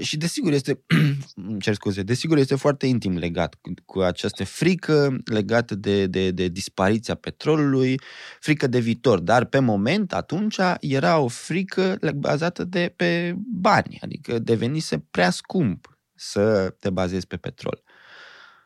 și 0.00 0.16
desigur 0.16 0.52
este, 0.52 0.84
cer 1.60 1.74
scuze, 1.74 2.02
desigur 2.02 2.38
este 2.38 2.54
foarte 2.54 2.86
intim 2.86 3.16
legat 3.16 3.54
cu, 3.54 3.72
cu 3.84 4.00
această 4.00 4.44
frică 4.44 5.16
legată 5.24 5.74
de, 5.74 6.06
de, 6.06 6.30
de 6.30 6.48
dispariția 6.48 7.14
petrolului, 7.14 8.00
frică 8.40 8.66
de 8.66 8.78
viitor, 8.78 9.18
dar 9.18 9.44
pe 9.44 9.58
moment 9.58 10.12
atunci 10.12 10.58
era 10.80 11.18
o 11.18 11.28
frică 11.28 11.98
bazată 12.14 12.64
de 12.64 12.92
pe 12.96 13.34
bani, 13.52 13.98
adică 14.02 14.38
devenise 14.38 15.04
prea 15.10 15.30
scump 15.30 15.98
să 16.14 16.74
te 16.78 16.90
bazezi 16.90 17.26
pe 17.26 17.36
petrol 17.36 17.82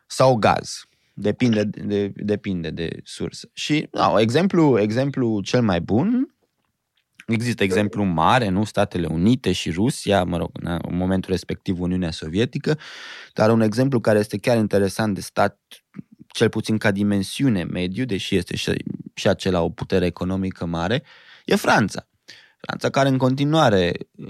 sau 0.07 0.35
gaz. 0.35 0.87
Depinde 1.13 1.63
de, 1.63 2.11
depinde 2.15 2.69
de 2.69 2.89
sursă. 3.03 3.49
Și 3.53 3.87
no, 3.91 4.19
exemplu, 4.19 4.79
exemplu 4.79 5.41
cel 5.41 5.61
mai 5.61 5.81
bun 5.81 6.32
Există 7.27 7.63
exemplu 7.63 8.03
mare, 8.03 8.49
nu? 8.49 8.63
Statele 8.63 9.07
Unite 9.07 9.51
și 9.51 9.71
Rusia, 9.71 10.23
mă 10.23 10.37
rog, 10.37 10.49
în 10.81 10.95
momentul 10.97 11.31
respectiv 11.31 11.79
Uniunea 11.79 12.11
Sovietică, 12.11 12.77
dar 13.33 13.49
un 13.49 13.61
exemplu 13.61 13.99
care 13.99 14.19
este 14.19 14.37
chiar 14.37 14.57
interesant 14.57 15.15
de 15.15 15.21
stat, 15.21 15.59
cel 16.27 16.49
puțin 16.49 16.77
ca 16.77 16.91
dimensiune 16.91 17.63
mediu, 17.63 18.05
deși 18.05 18.35
este 18.35 18.55
și, 18.55 18.71
și 19.13 19.27
acela 19.27 19.61
o 19.61 19.69
putere 19.69 20.05
economică 20.05 20.65
mare, 20.65 21.03
e 21.45 21.55
Franța. 21.55 22.07
Franța 22.57 22.89
care 22.89 23.09
în 23.09 23.17
continuare 23.17 23.93
uh, 24.11 24.27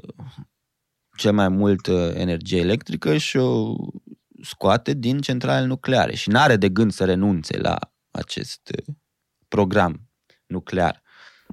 cel 1.17 1.33
mai 1.33 1.49
mult 1.49 1.87
uh, 1.87 2.11
energie 2.13 2.59
electrică 2.59 3.17
și 3.17 3.37
o 3.37 3.75
scoate 4.41 4.93
din 4.93 5.19
centrale 5.19 5.65
nucleare 5.65 6.15
și 6.15 6.29
nu 6.29 6.39
are 6.39 6.55
de 6.55 6.69
gând 6.69 6.91
să 6.91 7.05
renunțe 7.05 7.57
la 7.57 7.79
acest 8.11 8.69
uh, 8.77 8.95
program 9.47 10.09
nuclear. 10.45 11.02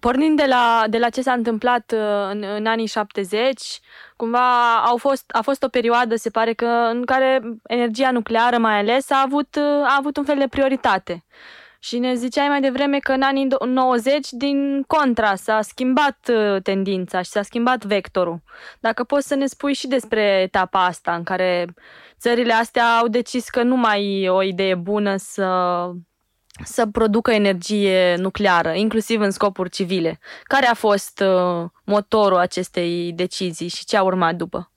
Pornind 0.01 0.37
de 0.37 0.47
la, 0.47 0.85
de 0.89 0.99
la 0.99 1.09
ce 1.09 1.23
s-a 1.23 1.33
întâmplat 1.33 1.93
uh, 1.95 2.29
în, 2.31 2.45
în 2.57 2.67
anii 2.67 2.87
70, 2.87 3.81
cumva 4.17 4.77
au 4.85 4.97
fost, 4.97 5.25
a 5.27 5.41
fost 5.41 5.63
o 5.63 5.69
perioadă, 5.69 6.17
se 6.17 6.31
pare 6.31 6.53
că, 6.53 6.67
în 6.67 7.05
care 7.05 7.41
energia 7.67 8.11
nucleară 8.11 8.59
mai 8.59 8.79
ales 8.79 9.11
a 9.11 9.23
avut, 9.25 9.57
uh, 9.57 9.63
a 9.63 9.97
avut 9.99 10.17
un 10.17 10.25
fel 10.25 10.39
de 10.39 10.49
prioritate. 10.49 11.25
Și 11.83 11.99
ne 11.99 12.15
ziceai 12.15 12.49
mai 12.49 12.61
devreme 12.61 12.99
că 12.99 13.13
în 13.13 13.23
anii 13.23 13.49
90, 13.65 14.29
din 14.31 14.83
contra, 14.87 15.35
s-a 15.35 15.63
schimbat 15.63 16.31
uh, 16.33 16.63
tendința 16.63 17.23
și 17.23 17.31
s-a 17.31 17.43
schimbat 17.43 17.85
vectorul. 17.85 18.43
Dacă 18.81 19.05
poți 19.05 19.27
să 19.27 19.35
ne 19.35 19.47
spui 19.47 19.75
și 19.75 19.87
despre 19.87 20.23
etapa 20.23 20.85
asta 20.85 21.15
în 21.15 21.23
care 21.23 21.75
țările 22.19 22.53
astea 22.53 22.97
au 22.97 23.09
decis 23.09 23.49
că 23.49 23.63
nu 23.63 23.77
mai 23.77 24.21
e 24.21 24.29
o 24.29 24.43
idee 24.43 24.75
bună 24.75 25.17
să 25.17 25.45
să 26.65 26.87
producă 26.87 27.31
energie 27.31 28.17
nucleară, 28.17 28.73
inclusiv 28.73 29.21
în 29.21 29.31
scopuri 29.31 29.71
civile. 29.71 30.19
Care 30.43 30.67
a 30.67 30.75
fost 30.75 31.21
uh, 31.21 31.69
motorul 31.85 32.39
acestei 32.39 33.13
decizii 33.13 33.69
și 33.69 33.85
ce 33.85 33.97
a 33.97 34.03
urmat 34.03 34.35
după? 34.35 34.73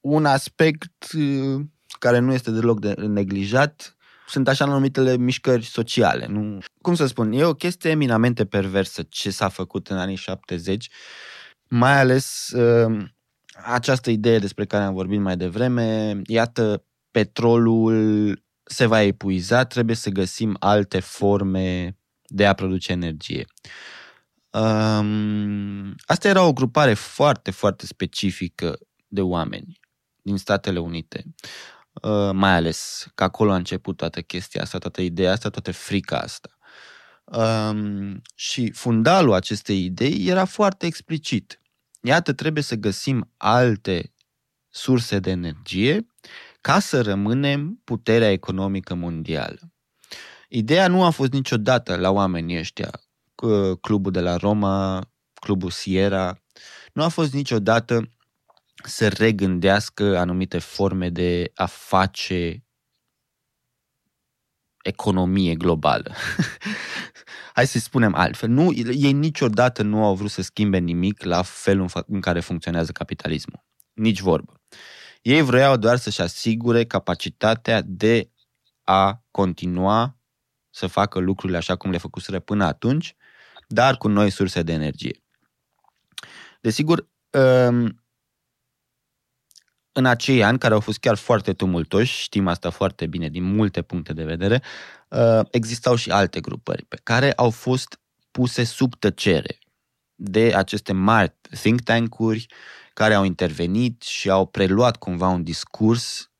Un 0.00 0.24
aspect 0.24 1.06
uh, 1.16 1.60
care 1.98 2.18
nu 2.18 2.32
este 2.32 2.50
deloc 2.50 2.80
de 2.80 2.92
neglijat 2.92 3.94
sunt 4.30 4.48
așa 4.48 4.64
numitele 4.64 5.16
mișcări 5.16 5.64
sociale. 5.64 6.26
Nu? 6.26 6.58
Cum 6.82 6.94
să 6.94 7.06
spun, 7.06 7.32
e 7.32 7.44
o 7.44 7.54
chestie 7.54 7.90
eminamente 7.90 8.44
perversă 8.44 9.02
ce 9.08 9.30
s-a 9.30 9.48
făcut 9.48 9.88
în 9.88 9.98
anii 9.98 10.16
70, 10.16 10.88
mai 11.68 12.00
ales 12.00 12.48
uh, 12.50 13.04
această 13.64 14.10
idee 14.10 14.38
despre 14.38 14.64
care 14.64 14.84
am 14.84 14.94
vorbit 14.94 15.20
mai 15.20 15.36
devreme, 15.36 16.20
iată, 16.26 16.84
petrolul 17.10 18.42
se 18.70 18.86
va 18.86 19.02
epuiza, 19.02 19.64
trebuie 19.64 19.96
să 19.96 20.10
găsim 20.10 20.56
alte 20.58 21.00
forme 21.00 21.96
de 22.22 22.46
a 22.46 22.52
produce 22.52 22.92
energie. 22.92 23.44
Um, 24.50 25.94
asta 26.06 26.28
era 26.28 26.44
o 26.44 26.52
grupare 26.52 26.94
foarte, 26.94 27.50
foarte 27.50 27.86
specifică 27.86 28.78
de 29.08 29.20
oameni 29.20 29.80
din 30.22 30.36
Statele 30.36 30.78
Unite. 30.78 31.24
Uh, 32.02 32.30
mai 32.32 32.54
ales 32.54 33.06
că 33.14 33.24
acolo 33.24 33.52
a 33.52 33.56
început 33.56 33.96
toată 33.96 34.20
chestia 34.20 34.62
asta, 34.62 34.78
toată 34.78 35.02
ideea 35.02 35.32
asta, 35.32 35.50
toată 35.50 35.72
frica 35.72 36.18
asta. 36.18 36.58
Um, 37.24 38.22
și 38.34 38.72
fundalul 38.72 39.32
acestei 39.32 39.84
idei 39.84 40.26
era 40.26 40.44
foarte 40.44 40.86
explicit. 40.86 41.60
Iată, 42.02 42.32
trebuie 42.32 42.62
să 42.62 42.74
găsim 42.74 43.32
alte 43.36 44.12
surse 44.68 45.18
de 45.18 45.30
energie 45.30 46.06
ca 46.60 46.78
să 46.78 47.02
rămânem 47.02 47.80
puterea 47.84 48.30
economică 48.30 48.94
mondială. 48.94 49.72
Ideea 50.48 50.88
nu 50.88 51.04
a 51.04 51.10
fost 51.10 51.32
niciodată 51.32 51.96
la 51.96 52.10
oamenii 52.10 52.58
ăștia, 52.58 52.90
clubul 53.80 54.12
de 54.12 54.20
la 54.20 54.36
Roma, 54.36 55.10
clubul 55.34 55.70
Sierra, 55.70 56.42
nu 56.92 57.02
a 57.02 57.08
fost 57.08 57.32
niciodată 57.32 58.12
să 58.84 59.08
regândească 59.08 60.18
anumite 60.18 60.58
forme 60.58 61.08
de 61.08 61.50
a 61.54 61.66
face 61.66 62.64
economie 64.82 65.54
globală. 65.54 66.14
Hai 67.54 67.66
să 67.66 67.78
spunem 67.78 68.14
altfel. 68.14 68.48
Nu, 68.48 68.72
ei 68.72 69.12
niciodată 69.12 69.82
nu 69.82 70.04
au 70.04 70.14
vrut 70.14 70.30
să 70.30 70.42
schimbe 70.42 70.78
nimic 70.78 71.22
la 71.22 71.42
felul 71.42 71.90
în 72.06 72.20
care 72.20 72.40
funcționează 72.40 72.92
capitalismul. 72.92 73.64
Nici 73.92 74.20
vorbă. 74.20 74.60
Ei 75.20 75.42
vreau 75.42 75.76
doar 75.76 75.96
să-și 75.96 76.20
asigure 76.20 76.84
capacitatea 76.84 77.82
de 77.84 78.30
a 78.82 79.24
continua 79.30 80.18
să 80.70 80.86
facă 80.86 81.18
lucrurile 81.18 81.58
așa 81.58 81.76
cum 81.76 81.90
le 81.90 81.98
făcuseră 81.98 82.40
până 82.40 82.64
atunci, 82.64 83.14
dar 83.68 83.96
cu 83.96 84.08
noi 84.08 84.30
surse 84.30 84.62
de 84.62 84.72
energie. 84.72 85.22
Desigur, 86.60 87.08
um, 87.30 88.04
în 89.92 90.06
acei 90.06 90.44
ani, 90.44 90.58
care 90.58 90.74
au 90.74 90.80
fost 90.80 90.98
chiar 90.98 91.16
foarte 91.16 91.52
tumultoși, 91.52 92.22
știm 92.22 92.48
asta 92.48 92.70
foarte 92.70 93.06
bine 93.06 93.28
din 93.28 93.42
multe 93.42 93.82
puncte 93.82 94.12
de 94.12 94.24
vedere, 94.24 94.62
uh, 95.08 95.40
existau 95.50 95.94
și 95.94 96.10
alte 96.10 96.40
grupări 96.40 96.84
pe 96.84 97.00
care 97.02 97.32
au 97.32 97.50
fost 97.50 98.00
puse 98.30 98.64
sub 98.64 98.94
tăcere 98.94 99.58
de 100.14 100.54
aceste 100.54 100.92
mari 100.92 101.34
think 101.60 101.80
tank-uri 101.80 102.46
care 102.92 103.14
au 103.14 103.24
intervenit 103.24 104.02
și 104.02 104.30
au 104.30 104.46
preluat 104.46 104.96
cumva 104.96 105.28
un 105.28 105.42
discurs 105.42 106.30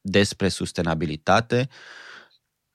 despre 0.00 0.48
sustenabilitate 0.48 1.68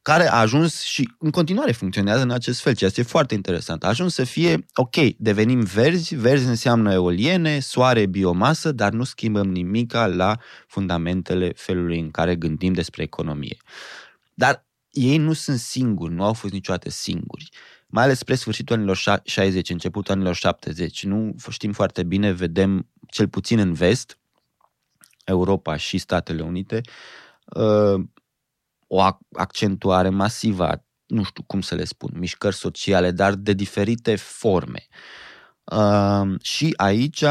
care 0.03 0.27
a 0.31 0.39
ajuns 0.39 0.81
și 0.81 1.09
în 1.19 1.29
continuare 1.31 1.71
funcționează 1.71 2.21
în 2.21 2.31
acest 2.31 2.61
fel, 2.61 2.75
ceea 2.75 2.89
ce 2.89 2.99
este 2.99 3.11
foarte 3.11 3.33
interesant. 3.33 3.83
A 3.83 3.87
ajuns 3.87 4.13
să 4.13 4.23
fie, 4.23 4.65
ok, 4.73 4.95
devenim 5.17 5.59
verzi, 5.59 6.15
verzi 6.15 6.47
înseamnă 6.47 6.93
eoliene, 6.93 7.59
soare, 7.59 8.05
biomasă, 8.05 8.71
dar 8.71 8.91
nu 8.91 9.03
schimbăm 9.03 9.51
nimica 9.51 10.07
la 10.07 10.37
fundamentele 10.67 11.51
felului 11.55 11.99
în 11.99 12.11
care 12.11 12.35
gândim 12.35 12.73
despre 12.73 13.03
economie. 13.03 13.57
Dar 14.33 14.65
ei 14.89 15.17
nu 15.17 15.33
sunt 15.33 15.59
singuri, 15.59 16.13
nu 16.13 16.23
au 16.23 16.33
fost 16.33 16.53
niciodată 16.53 16.89
singuri 16.89 17.49
mai 17.93 18.03
ales 18.03 18.17
spre 18.17 18.35
sfârșitul 18.35 18.75
anilor 18.75 18.95
60, 19.23 19.69
începutul 19.69 20.13
anilor 20.13 20.35
70. 20.35 21.03
Nu 21.03 21.35
știm 21.49 21.71
foarte 21.71 22.03
bine, 22.03 22.31
vedem 22.31 22.89
cel 23.07 23.27
puțin 23.27 23.59
în 23.59 23.73
vest, 23.73 24.19
Europa 25.25 25.75
și 25.75 25.97
Statele 25.97 26.41
Unite, 26.41 26.81
uh, 27.45 28.03
o 28.87 29.01
accentuare 29.31 30.09
masivă 30.09 30.85
nu 31.05 31.23
știu 31.23 31.43
cum 31.43 31.61
să 31.61 31.75
le 31.75 31.83
spun, 31.83 32.11
mișcări 32.13 32.55
sociale, 32.55 33.11
dar 33.11 33.33
de 33.33 33.53
diferite 33.53 34.15
forme. 34.15 34.87
Uh, 35.63 36.41
și 36.41 36.73
aici, 36.75 37.23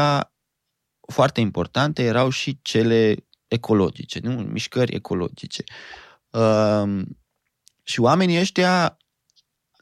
foarte 1.07 1.39
importante, 1.39 2.03
erau 2.03 2.29
și 2.29 2.59
cele 2.61 3.15
ecologice, 3.47 4.19
nu? 4.19 4.31
mișcări 4.31 4.95
ecologice. 4.95 5.63
Uh, 6.29 7.01
și 7.83 7.99
oamenii 7.99 8.39
ăștia 8.39 8.97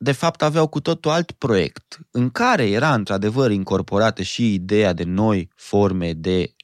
de 0.04 0.12
fapt 0.12 0.42
aveau 0.42 0.68
cu 0.68 0.80
totul 0.80 1.12
alt 1.12 1.32
proiect, 1.32 2.00
în 2.12 2.30
care 2.30 2.70
era 2.70 2.94
într-adevăr 2.94 3.52
incorporată 3.52 4.22
și 4.22 4.54
ideea 4.54 4.94
de 4.94 5.04
noi 5.04 5.50
forme 5.56 6.14
de 6.14 6.56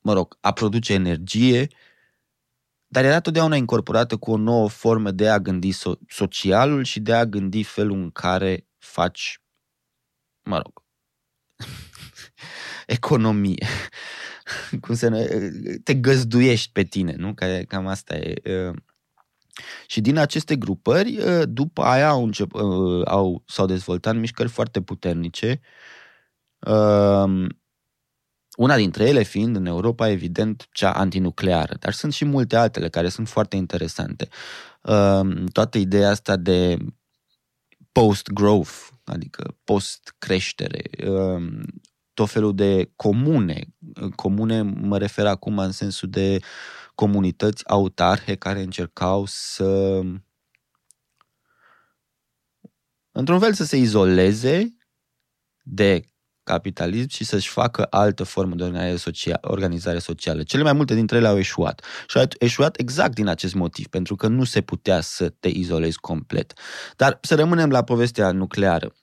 mă 0.00 0.12
rog, 0.12 0.38
a 0.40 0.52
produce 0.52 0.92
energie, 0.92 1.68
dar 2.86 3.04
era 3.04 3.20
totdeauna 3.20 3.56
incorporată 3.56 4.16
cu 4.16 4.30
o 4.30 4.36
nouă 4.36 4.68
formă 4.68 5.10
de 5.10 5.28
a 5.28 5.38
gândi 5.38 5.72
so- 5.72 6.08
socialul 6.08 6.84
și 6.84 7.00
de 7.00 7.14
a 7.14 7.26
gândi 7.26 7.62
felul 7.62 7.98
în 7.98 8.10
care 8.10 8.66
faci, 8.78 9.40
mă 10.42 10.56
rog, 10.56 10.82
economie. 12.86 13.66
Cum 14.80 14.94
să 14.94 15.08
ne, 15.08 15.26
te 15.84 15.94
găzduiești 15.94 16.72
pe 16.72 16.82
tine, 16.82 17.14
nu? 17.16 17.34
Cam 17.68 17.86
asta 17.86 18.14
e. 18.14 18.42
Și 19.86 20.00
din 20.00 20.16
aceste 20.18 20.56
grupări, 20.56 21.18
după 21.48 21.82
aia 21.82 22.08
au, 22.08 22.24
încep, 22.24 22.54
au, 23.04 23.42
s-au 23.46 23.66
dezvoltat 23.66 24.16
mișcări 24.16 24.48
foarte 24.48 24.82
puternice. 24.82 25.60
Una 28.56 28.76
dintre 28.76 29.08
ele 29.08 29.22
fiind 29.22 29.56
în 29.56 29.66
Europa, 29.66 30.08
evident, 30.08 30.68
cea 30.72 30.92
antinucleară, 30.92 31.76
dar 31.78 31.92
sunt 31.92 32.12
și 32.12 32.24
multe 32.24 32.56
altele 32.56 32.88
care 32.88 33.08
sunt 33.08 33.28
foarte 33.28 33.56
interesante. 33.56 34.28
Toată 35.52 35.78
ideea 35.78 36.10
asta 36.10 36.36
de 36.36 36.76
post-growth, 37.92 38.88
adică 39.04 39.56
post-creștere, 39.64 40.82
tot 42.14 42.30
felul 42.30 42.54
de 42.54 42.90
comune. 42.96 43.64
Comune 44.16 44.62
mă 44.62 44.98
refer 44.98 45.26
acum 45.26 45.58
în 45.58 45.72
sensul 45.72 46.08
de 46.10 46.38
comunități 46.94 47.68
autarhe 47.68 48.34
care 48.34 48.60
încercau 48.60 49.24
să 49.26 50.00
într-un 53.12 53.38
fel 53.38 53.52
să 53.52 53.64
se 53.64 53.76
izoleze 53.76 54.76
de 55.62 56.04
capitalism 56.42 57.08
și 57.08 57.24
să-și 57.24 57.48
facă 57.48 57.86
altă 57.90 58.24
formă 58.24 58.54
de 58.54 58.62
organizare, 58.62 58.96
social, 58.96 59.38
organizare 59.40 59.98
socială. 59.98 60.42
Cele 60.42 60.62
mai 60.62 60.72
multe 60.72 60.94
dintre 60.94 61.16
ele 61.16 61.26
au 61.26 61.38
eșuat. 61.38 61.84
Și 62.06 62.18
au 62.18 62.24
eșuat 62.38 62.80
exact 62.80 63.14
din 63.14 63.26
acest 63.26 63.54
motiv, 63.54 63.86
pentru 63.86 64.16
că 64.16 64.26
nu 64.26 64.44
se 64.44 64.60
putea 64.60 65.00
să 65.00 65.28
te 65.28 65.48
izolezi 65.48 65.98
complet. 65.98 66.52
Dar 66.96 67.18
să 67.22 67.34
rămânem 67.34 67.70
la 67.70 67.84
povestea 67.84 68.32
nucleară. 68.32 68.94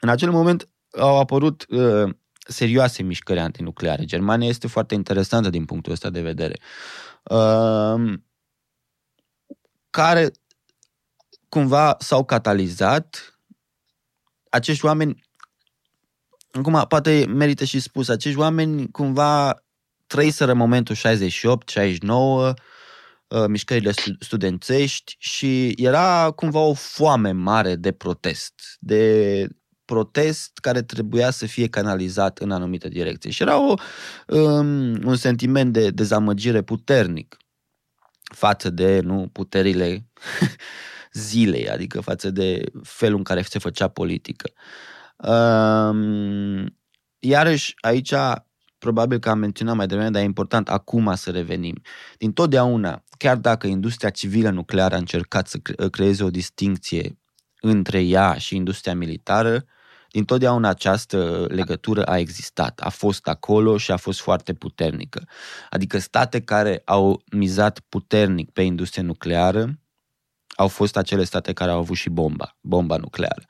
În 0.00 0.08
acel 0.08 0.30
moment 0.30 0.68
au 0.98 1.18
apărut 1.18 1.66
uh, 1.68 2.14
serioase 2.46 3.02
mișcări 3.02 3.38
antinucleare. 3.38 4.04
Germania 4.04 4.48
este 4.48 4.66
foarte 4.66 4.94
interesantă 4.94 5.50
din 5.50 5.64
punctul 5.64 5.92
ăsta 5.92 6.10
de 6.10 6.20
vedere. 6.20 6.58
Uh, 7.30 8.18
care 9.90 10.30
cumva 11.48 11.96
s-au 11.98 12.24
catalizat. 12.24 13.38
Acești 14.48 14.84
oameni 14.84 15.28
Acum, 16.52 16.84
poate 16.88 17.24
merită 17.28 17.64
și 17.64 17.80
spus, 17.80 18.08
acești 18.08 18.38
oameni 18.38 18.90
cumva 18.90 19.64
trăiseră 20.06 20.54
momentul 20.54 20.96
68-69, 20.96 20.98
uh, 22.08 22.54
mișcările 23.48 23.92
studențești 24.18 25.16
și 25.18 25.68
era 25.76 26.30
cumva 26.30 26.58
o 26.58 26.74
foame 26.74 27.32
mare 27.32 27.76
de 27.76 27.92
protest, 27.92 28.54
de 28.78 29.46
protest 29.90 30.58
care 30.58 30.82
trebuia 30.82 31.30
să 31.30 31.46
fie 31.46 31.68
canalizat 31.68 32.38
în 32.38 32.50
anumite 32.50 32.88
direcții. 32.88 33.30
Și 33.30 33.42
era 33.42 33.58
o, 33.58 33.74
um, 34.26 35.04
un 35.04 35.16
sentiment 35.16 35.72
de 35.72 35.90
dezamăgire 35.90 36.62
puternic 36.62 37.36
față 38.34 38.70
de 38.70 39.00
nu 39.00 39.28
puterile 39.32 40.06
zilei, 41.28 41.70
adică 41.70 42.00
față 42.00 42.30
de 42.30 42.64
felul 42.82 43.16
în 43.16 43.24
care 43.24 43.42
se 43.42 43.58
făcea 43.58 43.88
politică. 43.88 44.50
Um, 45.16 46.76
iarăși, 47.18 47.74
aici, 47.80 48.14
probabil 48.78 49.18
că 49.18 49.30
am 49.30 49.38
menționat 49.38 49.76
mai 49.76 49.86
devreme, 49.86 50.10
dar 50.10 50.22
e 50.22 50.24
important 50.24 50.68
acum 50.68 51.14
să 51.14 51.30
revenim. 51.30 51.82
Din 52.18 52.32
totdeauna, 52.32 53.04
chiar 53.18 53.36
dacă 53.36 53.66
industria 53.66 54.10
civilă 54.10 54.50
nucleară 54.50 54.94
a 54.94 54.98
încercat 54.98 55.48
să 55.48 55.58
creeze 55.90 56.24
o 56.24 56.30
distinție 56.30 57.18
între 57.60 58.00
ea 58.00 58.34
și 58.34 58.56
industria 58.56 58.94
militară, 58.94 59.64
din 60.10 60.24
totdeauna 60.24 60.68
această 60.68 61.46
legătură 61.48 62.04
a 62.04 62.18
existat, 62.18 62.80
a 62.80 62.88
fost 62.88 63.28
acolo 63.28 63.76
și 63.76 63.90
a 63.90 63.96
fost 63.96 64.20
foarte 64.20 64.54
puternică. 64.54 65.28
Adică 65.70 65.98
state 65.98 66.40
care 66.40 66.82
au 66.84 67.22
mizat 67.32 67.80
puternic 67.88 68.50
pe 68.50 68.62
industria 68.62 69.02
nucleară 69.02 69.78
au 70.56 70.68
fost 70.68 70.96
acele 70.96 71.24
state 71.24 71.52
care 71.52 71.70
au 71.70 71.78
avut 71.78 71.96
și 71.96 72.08
bomba, 72.08 72.56
bomba 72.60 72.96
nucleară. 72.96 73.42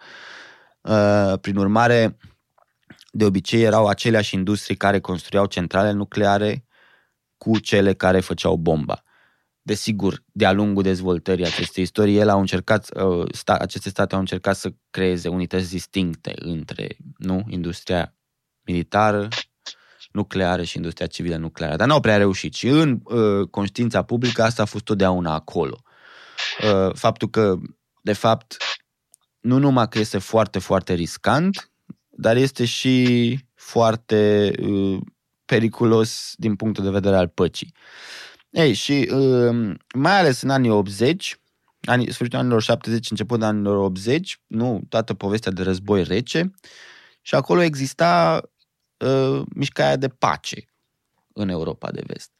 Uh, 0.80 1.38
prin 1.40 1.56
urmare, 1.56 2.16
de 3.10 3.24
obicei 3.24 3.62
erau 3.62 3.86
aceleași 3.86 4.34
industrii 4.34 4.76
care 4.76 5.00
construiau 5.00 5.46
centrale 5.46 5.90
nucleare 5.90 6.64
cu 7.36 7.58
cele 7.58 7.94
care 7.94 8.20
făceau 8.20 8.56
bomba. 8.56 9.02
Desigur, 9.70 10.22
de-a 10.32 10.52
lungul 10.52 10.82
dezvoltării 10.82 11.46
acestei 11.46 11.82
istorii, 11.82 12.16
el 12.16 12.28
au 12.28 12.40
încercat, 12.40 12.88
uh, 13.04 13.26
sta, 13.32 13.54
aceste 13.54 13.88
state 13.88 14.14
au 14.14 14.20
încercat 14.20 14.56
să 14.56 14.72
creeze 14.90 15.28
unități 15.28 15.70
distincte 15.70 16.34
între 16.38 16.96
nu, 17.16 17.44
industria 17.48 18.14
militară, 18.60 19.28
nucleară 20.12 20.62
și 20.62 20.76
industria 20.76 21.06
civilă 21.06 21.36
nucleară, 21.36 21.76
dar 21.76 21.86
n-au 21.88 22.00
prea 22.00 22.16
reușit. 22.16 22.54
Și 22.54 22.68
în 22.68 23.00
uh, 23.04 23.48
conștiința 23.50 24.02
publică 24.02 24.42
asta 24.42 24.62
a 24.62 24.64
fost 24.64 24.84
totdeauna 24.84 25.34
acolo. 25.34 25.82
Uh, 26.62 26.94
faptul 26.94 27.28
că, 27.28 27.58
de 28.02 28.12
fapt, 28.12 28.56
nu 29.40 29.58
numai 29.58 29.88
că 29.88 29.98
este 29.98 30.18
foarte, 30.18 30.58
foarte 30.58 30.92
riscant, 30.94 31.70
dar 32.08 32.36
este 32.36 32.64
și 32.64 33.38
foarte 33.54 34.52
uh, 34.60 35.00
periculos 35.44 36.32
din 36.36 36.56
punctul 36.56 36.84
de 36.84 36.90
vedere 36.90 37.16
al 37.16 37.28
păcii. 37.28 37.72
Ei, 38.50 38.72
și 38.72 39.08
uh, 39.12 39.76
mai 39.94 40.18
ales 40.18 40.42
în 40.42 40.50
anii 40.50 40.70
80, 40.70 41.40
anii, 41.80 42.12
sfârșitul 42.12 42.38
anilor 42.38 42.62
70, 42.62 43.10
începutul 43.10 43.44
anilor 43.44 43.76
80, 43.76 44.40
nu, 44.46 44.80
toată 44.88 45.14
povestea 45.14 45.52
de 45.52 45.62
război 45.62 46.02
rece, 46.02 46.50
și 47.22 47.34
acolo 47.34 47.60
exista 47.60 48.42
uh, 48.96 49.42
mișcarea 49.54 49.96
de 49.96 50.08
pace 50.08 50.64
în 51.32 51.48
Europa 51.48 51.90
de 51.90 52.02
vest, 52.06 52.30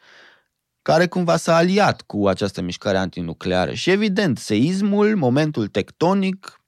care 0.82 1.06
cumva 1.06 1.36
s-a 1.36 1.56
aliat 1.56 2.02
cu 2.02 2.28
această 2.28 2.60
mișcare 2.60 2.96
antinucleară. 2.96 3.74
Și 3.74 3.90
evident, 3.90 4.38
seismul, 4.38 5.16
momentul 5.16 5.66
tectonic, 5.66 6.60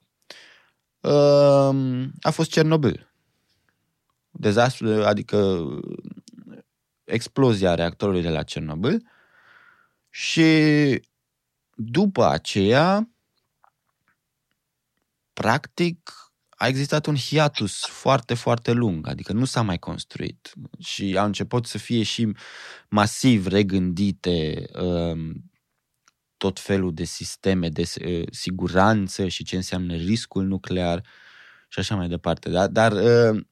a 2.20 2.30
fost 2.30 2.50
Cernobâl. 2.50 3.12
Dezastru, 4.30 5.04
adică 5.04 5.68
explozia 7.04 7.74
reactorului 7.74 8.22
de 8.22 8.28
la 8.28 8.42
Cernobâl 8.42 9.02
și 10.14 11.00
după 11.74 12.24
aceea, 12.24 13.10
practic, 15.32 16.12
a 16.48 16.66
existat 16.66 17.06
un 17.06 17.16
hiatus 17.16 17.84
foarte, 17.84 18.34
foarte 18.34 18.72
lung, 18.72 19.08
adică 19.08 19.32
nu 19.32 19.44
s-a 19.44 19.62
mai 19.62 19.78
construit 19.78 20.52
și 20.78 21.16
au 21.18 21.26
început 21.26 21.66
să 21.66 21.78
fie 21.78 22.02
și 22.02 22.32
masiv 22.88 23.46
regândite 23.46 24.66
um, 24.74 25.50
tot 26.36 26.60
felul 26.60 26.94
de 26.94 27.04
sisteme 27.04 27.68
de 27.68 27.84
uh, 28.04 28.26
siguranță 28.30 29.28
și 29.28 29.44
ce 29.44 29.56
înseamnă 29.56 29.94
riscul 29.94 30.44
nuclear 30.44 31.04
și 31.68 31.78
așa 31.78 31.96
mai 31.96 32.08
departe. 32.08 32.50
Dar, 32.50 32.68
dar 32.68 32.92
uh, 32.92 33.44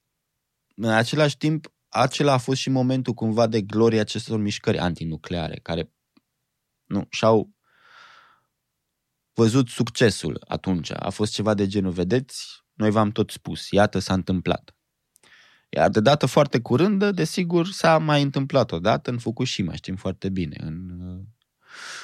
în 0.75 0.89
același 0.89 1.37
timp, 1.37 1.73
acela 1.89 2.33
a 2.33 2.39
fost 2.39 2.61
și 2.61 2.71
momentul 2.71 3.15
cumva 3.15 3.47
de 3.47 3.63
glorie 3.63 4.01
acestor 4.01 4.39
mișcări 4.39 4.79
antinucleare, 4.79 5.59
care 5.63 5.91
nu, 6.91 7.07
și-au 7.11 7.51
văzut 9.35 9.69
succesul 9.69 10.45
atunci. 10.49 10.91
A 10.93 11.11
fost 11.11 11.33
ceva 11.33 11.55
de 11.55 11.67
genul, 11.67 11.93
vedeți, 11.93 12.65
noi 12.73 12.91
v-am 12.91 13.11
tot 13.11 13.31
spus, 13.31 13.71
iată 13.71 13.99
s-a 13.99 14.15
întâmplat. 14.15 14.75
Iar 15.69 15.91
de 15.91 16.01
dată 16.01 16.27
foarte 16.27 16.61
curândă, 16.61 17.11
desigur, 17.11 17.67
s-a 17.67 17.99
mai 17.99 18.23
întâmplat 18.23 18.73
odată 18.73 19.11
în 19.11 19.19
Fukushima, 19.19 19.75
știm 19.75 19.97
foarte 19.97 20.29
bine, 20.29 20.57
în 20.61 20.89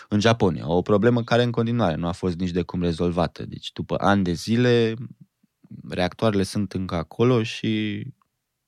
în 0.08 0.20
Japonia. 0.20 0.68
O 0.68 0.82
problemă 0.82 1.24
care 1.24 1.42
în 1.42 1.50
continuare 1.50 1.94
nu 1.94 2.06
a 2.06 2.12
fost 2.12 2.36
nici 2.36 2.50
de 2.50 2.62
cum 2.62 2.82
rezolvată. 2.82 3.46
Deci 3.46 3.72
după 3.72 3.96
ani 3.98 4.24
de 4.24 4.32
zile, 4.32 4.94
reactoarele 5.88 6.42
sunt 6.42 6.72
încă 6.72 6.94
acolo 6.94 7.42
și 7.42 8.02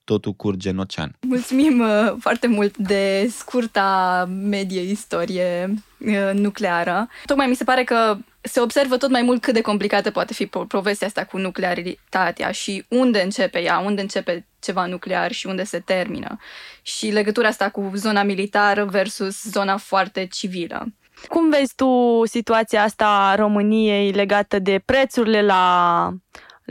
totul 0.09 0.33
curge 0.33 0.69
în 0.69 0.79
ocean. 0.79 1.17
Mulțumim 1.21 1.81
uh, 1.81 2.15
foarte 2.21 2.47
mult 2.47 2.77
de 2.77 3.29
scurta 3.31 4.25
medie 4.43 4.83
istorie 4.83 5.75
uh, 5.99 6.31
nucleară. 6.33 7.09
Tocmai 7.25 7.47
mi 7.47 7.55
se 7.55 7.65
pare 7.65 7.85
că 7.85 8.17
se 8.41 8.61
observă 8.61 8.97
tot 8.97 9.11
mai 9.11 9.23
mult 9.23 9.41
cât 9.43 9.55
de 9.55 9.61
complicată 9.61 10.11
poate 10.11 10.35
fi 10.35 10.47
povestea 10.47 11.07
asta 11.07 11.25
cu 11.25 11.39
nuclearitatea 11.39 12.51
și 12.51 12.85
unde 12.89 13.21
începe 13.21 13.63
ea, 13.63 13.79
unde 13.79 14.01
începe 14.01 14.47
ceva 14.61 14.87
nuclear 14.87 15.33
și 15.33 15.47
unde 15.47 15.65
se 15.65 15.79
termină. 15.79 16.39
Și 16.83 17.11
legătura 17.11 17.49
asta 17.49 17.69
cu 17.71 17.91
zona 17.95 18.23
militară 18.23 18.85
versus 18.85 19.43
zona 19.43 19.77
foarte 19.77 20.27
civilă. 20.27 20.87
Cum 21.29 21.51
vezi 21.51 21.75
tu 21.75 22.23
situația 22.25 22.83
asta 22.83 23.07
a 23.07 23.35
României 23.35 24.13
legată 24.13 24.59
de 24.59 24.83
prețurile 24.85 25.43
la, 25.43 26.13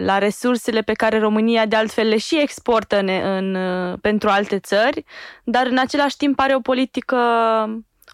la 0.05 0.17
resursele 0.17 0.81
pe 0.81 0.93
care 0.93 1.19
România 1.19 1.65
de 1.65 1.75
altfel 1.75 2.07
le 2.07 2.17
și 2.17 2.39
exportă 2.39 2.99
în, 2.99 3.09
în, 3.09 3.57
pentru 4.01 4.29
alte 4.29 4.59
țări, 4.59 5.03
dar 5.43 5.65
în 5.65 5.77
același 5.77 6.17
timp 6.17 6.39
are 6.39 6.55
o 6.55 6.59
politică 6.59 7.17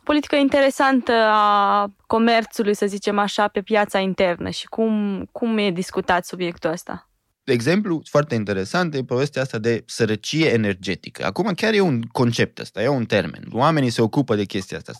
politică 0.04 0.36
interesantă 0.36 1.12
a 1.32 1.88
comerțului, 2.08 2.74
să 2.74 2.86
zicem 2.86 3.19
așa, 3.19 3.48
pe 3.48 3.62
piața 3.62 4.00
internă 4.00 4.50
și 4.50 4.67
cum, 4.67 5.24
cum 5.32 5.58
e 5.58 5.72
discutat 5.72 6.26
subiectul 6.26 6.69
ăsta? 6.69 7.08
De 7.43 7.53
exemplu, 7.53 8.01
foarte 8.10 8.36
interesant 8.36 8.93
e 8.95 9.03
povestea 9.03 9.41
asta 9.41 9.58
de 9.58 9.84
sărăcie 9.86 10.51
energetică. 10.51 11.25
Acum 11.25 11.53
chiar 11.53 11.73
e 11.73 11.79
un 11.79 12.01
concept 12.01 12.60
ăsta, 12.60 12.82
e 12.82 12.88
un 12.88 13.06
termen. 13.06 13.47
Oamenii 13.51 13.89
se 13.89 14.01
ocupă 14.01 14.36
de 14.36 14.43
chestia 14.45 14.77
asta, 14.77 14.93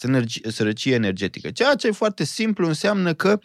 sărăcie 0.50 0.94
energetică. 0.94 1.52
Ceea 1.52 1.76
ce 1.76 1.88
e 1.88 1.92
foarte 1.92 2.24
simplu 2.24 2.68
înseamnă 2.68 3.14
că 3.14 3.40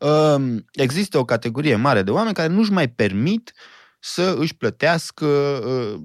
uh, 0.00 0.56
există 0.72 1.18
o 1.18 1.24
categorie 1.24 1.76
mare 1.76 2.02
de 2.02 2.10
oameni 2.10 2.34
care 2.34 2.52
nu-și 2.52 2.72
mai 2.72 2.88
permit 2.88 3.52
să 4.00 4.36
își 4.38 4.56
plătească 4.56 5.26
uh, 5.26 6.00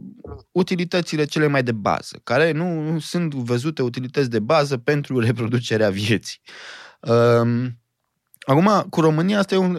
utilitățile 0.51 1.25
cele 1.25 1.47
mai 1.47 1.63
de 1.63 1.71
bază, 1.71 2.19
care 2.23 2.51
nu 2.51 2.99
sunt 2.99 3.33
văzute 3.33 3.81
utilități 3.81 4.29
de 4.29 4.39
bază 4.39 4.77
pentru 4.77 5.19
reproducerea 5.19 5.89
vieții. 5.89 6.41
Uh, 7.01 7.67
Acum, 8.49 8.85
cu 8.89 9.01
România 9.01 9.39
asta 9.39 9.55
e 9.55 9.57
un, 9.57 9.75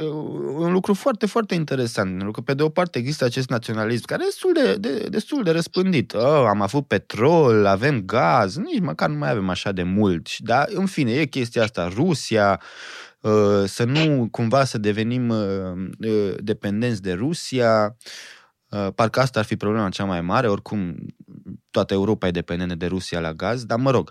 un 0.57 0.73
lucru 0.73 0.95
foarte, 0.95 1.27
foarte 1.27 1.55
interesant, 1.55 2.09
pentru 2.09 2.31
că 2.31 2.41
pe 2.41 2.55
de 2.55 2.63
o 2.63 2.69
parte 2.69 2.99
există 2.99 3.25
acest 3.25 3.49
naționalism 3.49 4.05
care 4.05 4.23
e 4.23 4.25
destul 4.25 4.53
de, 4.53 4.77
de, 4.77 5.09
destul 5.09 5.43
de 5.43 5.51
răspândit. 5.51 6.15
Oh, 6.15 6.45
am 6.49 6.61
avut 6.61 6.87
petrol, 6.87 7.67
avem 7.67 8.01
gaz, 8.01 8.57
nici 8.57 8.81
măcar 8.81 9.09
nu 9.09 9.19
mai 9.19 9.31
avem 9.31 9.49
așa 9.49 9.73
de 9.73 9.83
mult. 9.83 10.39
Dar, 10.39 10.69
în 10.73 10.87
fine, 10.87 11.13
e 11.13 11.25
chestia 11.25 11.63
asta. 11.63 11.89
Rusia, 11.89 12.61
uh, 13.21 13.65
să 13.65 13.85
nu 13.85 14.29
cumva 14.31 14.65
să 14.65 14.79
devenim 14.79 15.29
uh, 15.29 16.09
uh, 16.09 16.35
dependenți 16.39 17.03
de 17.03 17.13
Rusia, 17.13 17.97
parcă 18.95 19.21
asta 19.21 19.39
ar 19.39 19.45
fi 19.45 19.57
problema 19.57 19.89
cea 19.89 20.05
mai 20.05 20.21
mare, 20.21 20.49
oricum 20.49 20.97
toată 21.71 21.95
Europa 21.95 22.27
e 22.27 22.31
dependentă 22.31 22.75
de 22.75 22.87
Rusia 22.87 23.21
la 23.21 23.33
gaz, 23.33 23.65
dar 23.65 23.79
mă 23.79 23.91
rog, 23.91 24.11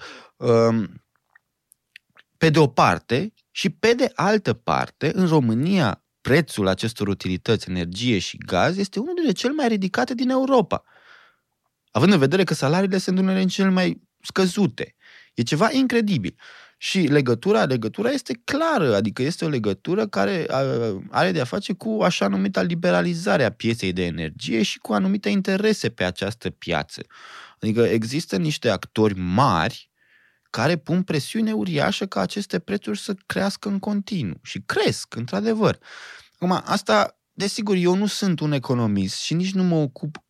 pe 2.38 2.50
de 2.50 2.60
o 2.60 2.67
parte, 2.67 3.34
și 3.60 3.69
pe 3.69 3.93
de 3.93 4.12
altă 4.15 4.54
parte, 4.54 5.12
în 5.15 5.28
România, 5.28 6.04
prețul 6.22 6.67
acestor 6.67 7.08
utilități, 7.08 7.69
energie 7.69 8.19
și 8.19 8.38
gaz, 8.38 8.78
este 8.78 9.00
unul 9.00 9.13
dintre 9.15 9.34
cele 9.34 9.54
mai 9.54 9.67
ridicate 9.67 10.13
din 10.13 10.30
Europa. 10.30 10.84
Având 11.91 12.13
în 12.13 12.19
vedere 12.19 12.43
că 12.43 12.54
salariile 12.54 12.98
sunt 12.98 13.17
unele 13.17 13.39
din 13.39 13.48
cele 13.48 13.69
mai 13.69 14.02
scăzute. 14.22 14.95
E 15.34 15.41
ceva 15.41 15.72
incredibil. 15.72 16.36
Și 16.78 17.00
legătura, 17.00 17.63
legătura 17.63 18.10
este 18.10 18.41
clară, 18.43 18.95
adică 18.95 19.22
este 19.22 19.45
o 19.45 19.50
legătură 19.50 20.08
care 20.08 20.45
are 21.10 21.32
de 21.32 21.41
a 21.41 21.45
face 21.45 21.74
cu 21.74 22.00
așa 22.04 22.28
numita 22.28 22.62
liberalizare 22.62 23.43
a 23.43 23.52
pieței 23.52 23.93
de 23.93 24.06
energie 24.06 24.63
și 24.63 24.78
cu 24.78 24.93
anumite 24.93 25.30
interese 25.30 25.89
pe 25.89 26.04
această 26.04 26.50
piață. 26.50 27.02
Adică 27.60 27.82
există 27.82 28.38
niște 28.38 28.69
actori 28.69 29.13
mari 29.17 29.88
care 30.50 30.78
pun 30.78 31.04
presiune 31.04 31.52
uriașă 31.52 32.06
ca 32.06 32.20
aceste 32.20 32.60
prețuri 32.60 33.00
să 33.00 33.16
crească 33.26 33.70
în 33.70 33.80
continuu. 33.80 34.40
Și 34.42 34.62
cresc, 34.66 35.16
într-adevăr. 35.16 35.80
Acum, 36.36 36.62
asta, 36.66 37.20
desigur, 37.34 37.76
eu 37.76 37.96
nu 37.96 38.06
sunt 38.06 38.40
un 38.40 38.52
economist 38.52 39.20
și 39.20 39.34
nici 39.34 39.54
nu 39.54 39.64
mă 39.64 39.76
ocup 39.76 40.24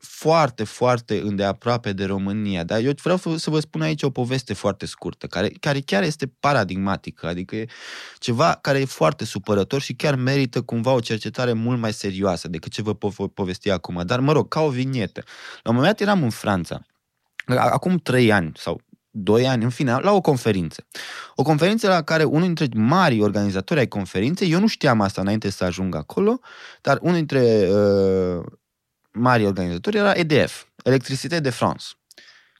foarte, 0.00 0.64
foarte 0.64 1.20
îndeaproape 1.20 1.92
de 1.92 2.04
România, 2.04 2.64
dar 2.64 2.80
eu 2.80 2.92
vreau 3.02 3.16
să 3.36 3.50
vă 3.50 3.60
spun 3.60 3.82
aici 3.82 4.02
o 4.02 4.10
poveste 4.10 4.52
foarte 4.52 4.86
scurtă, 4.86 5.26
care, 5.26 5.48
care 5.48 5.80
chiar 5.80 6.02
este 6.02 6.26
paradigmatică, 6.40 7.26
adică 7.26 7.56
e 7.56 7.66
ceva 8.18 8.54
care 8.54 8.78
e 8.80 8.84
foarte 8.84 9.24
supărător 9.24 9.80
și 9.80 9.94
chiar 9.94 10.14
merită 10.14 10.62
cumva 10.62 10.92
o 10.92 11.00
cercetare 11.00 11.52
mult 11.52 11.78
mai 11.78 11.92
serioasă 11.92 12.48
decât 12.48 12.72
ce 12.72 12.82
vă 12.82 12.96
po- 12.96 13.34
povesti 13.34 13.70
acum. 13.70 14.02
Dar, 14.06 14.20
mă 14.20 14.32
rog, 14.32 14.48
ca 14.48 14.60
o 14.60 14.70
vinietă. 14.70 15.22
La 15.62 15.70
un 15.70 15.76
moment 15.76 15.98
dat 15.98 16.08
eram 16.08 16.22
în 16.22 16.30
Franța, 16.30 16.80
acum 17.56 17.96
trei 17.96 18.32
ani 18.32 18.52
sau 18.54 18.80
doi 19.22 19.46
ani, 19.46 19.64
în 19.64 19.70
fine, 19.70 19.98
la 20.00 20.12
o 20.12 20.20
conferință. 20.20 20.86
O 21.34 21.42
conferință 21.42 21.88
la 21.88 22.02
care 22.02 22.24
unul 22.24 22.42
dintre 22.42 22.66
mari 22.74 23.20
organizatori 23.20 23.80
ai 23.80 23.88
conferinței, 23.88 24.50
eu 24.50 24.60
nu 24.60 24.66
știam 24.66 25.00
asta 25.00 25.20
înainte 25.20 25.50
să 25.50 25.64
ajung 25.64 25.94
acolo, 25.94 26.40
dar 26.80 26.98
unul 27.00 27.16
dintre 27.16 27.68
uh, 27.70 28.44
mari 29.12 29.46
organizatori 29.46 29.96
era 29.96 30.12
EDF, 30.14 30.64
Electricité 30.84 31.40
de 31.40 31.50
France. 31.50 31.86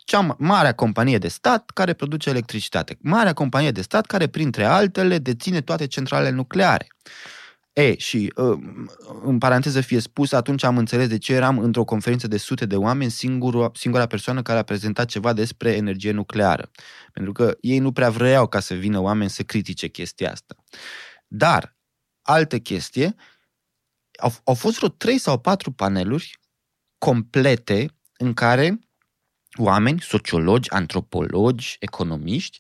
Cea 0.05 0.37
mare 0.39 0.73
companie 0.73 1.19
de 1.19 1.29
stat 1.29 1.71
care 1.75 1.93
produce 1.93 2.31
electricitate. 2.31 2.99
Marea 3.01 3.33
companie 3.33 3.71
de 3.71 3.83
stat 3.83 4.07
care, 4.07 4.27
printre 4.27 4.65
altele, 4.65 5.19
deține 5.19 5.61
toate 5.61 5.87
centralele 5.87 6.31
nucleare. 6.31 6.87
E, 7.79 7.97
și 7.99 8.33
ă, 8.37 8.59
în 9.23 9.39
paranteză 9.39 9.81
fie 9.81 10.01
spus, 10.01 10.33
atunci 10.33 10.63
am 10.63 10.79
înțeles 10.79 11.09
de 11.09 11.19
ce 11.19 11.33
eram 11.33 11.59
într-o 11.59 11.85
conferință 11.85 12.29
de 12.29 12.37
sute 12.37 12.67
de 12.67 12.77
oameni 12.77 13.11
singura, 13.11 13.71
singura 13.75 14.07
persoană 14.07 14.43
care 14.43 14.59
a 14.59 14.63
prezentat 14.63 15.07
ceva 15.07 15.33
despre 15.33 15.73
energie 15.73 16.11
nucleară. 16.11 16.71
Pentru 17.13 17.33
că 17.33 17.57
ei 17.61 17.79
nu 17.79 17.93
prea 17.93 18.11
vreau 18.11 18.47
ca 18.47 18.61
să 18.61 18.75
vină 18.75 18.99
oameni 18.99 19.31
să 19.31 19.43
critique 19.43 19.89
chestia 19.89 20.31
asta. 20.31 20.55
Dar, 21.27 21.77
altă 22.23 22.59
chestie, 22.59 23.15
au, 24.21 24.33
au 24.45 24.55
fost 24.55 24.77
vreo 24.77 24.89
trei 24.89 25.19
sau 25.19 25.39
patru 25.39 25.73
paneluri 25.73 26.41
complete 26.99 27.97
în 28.17 28.35
care 28.35 28.79
oameni, 29.59 30.01
sociologi, 30.01 30.71
antropologi, 30.71 31.77
economiști, 31.81 32.59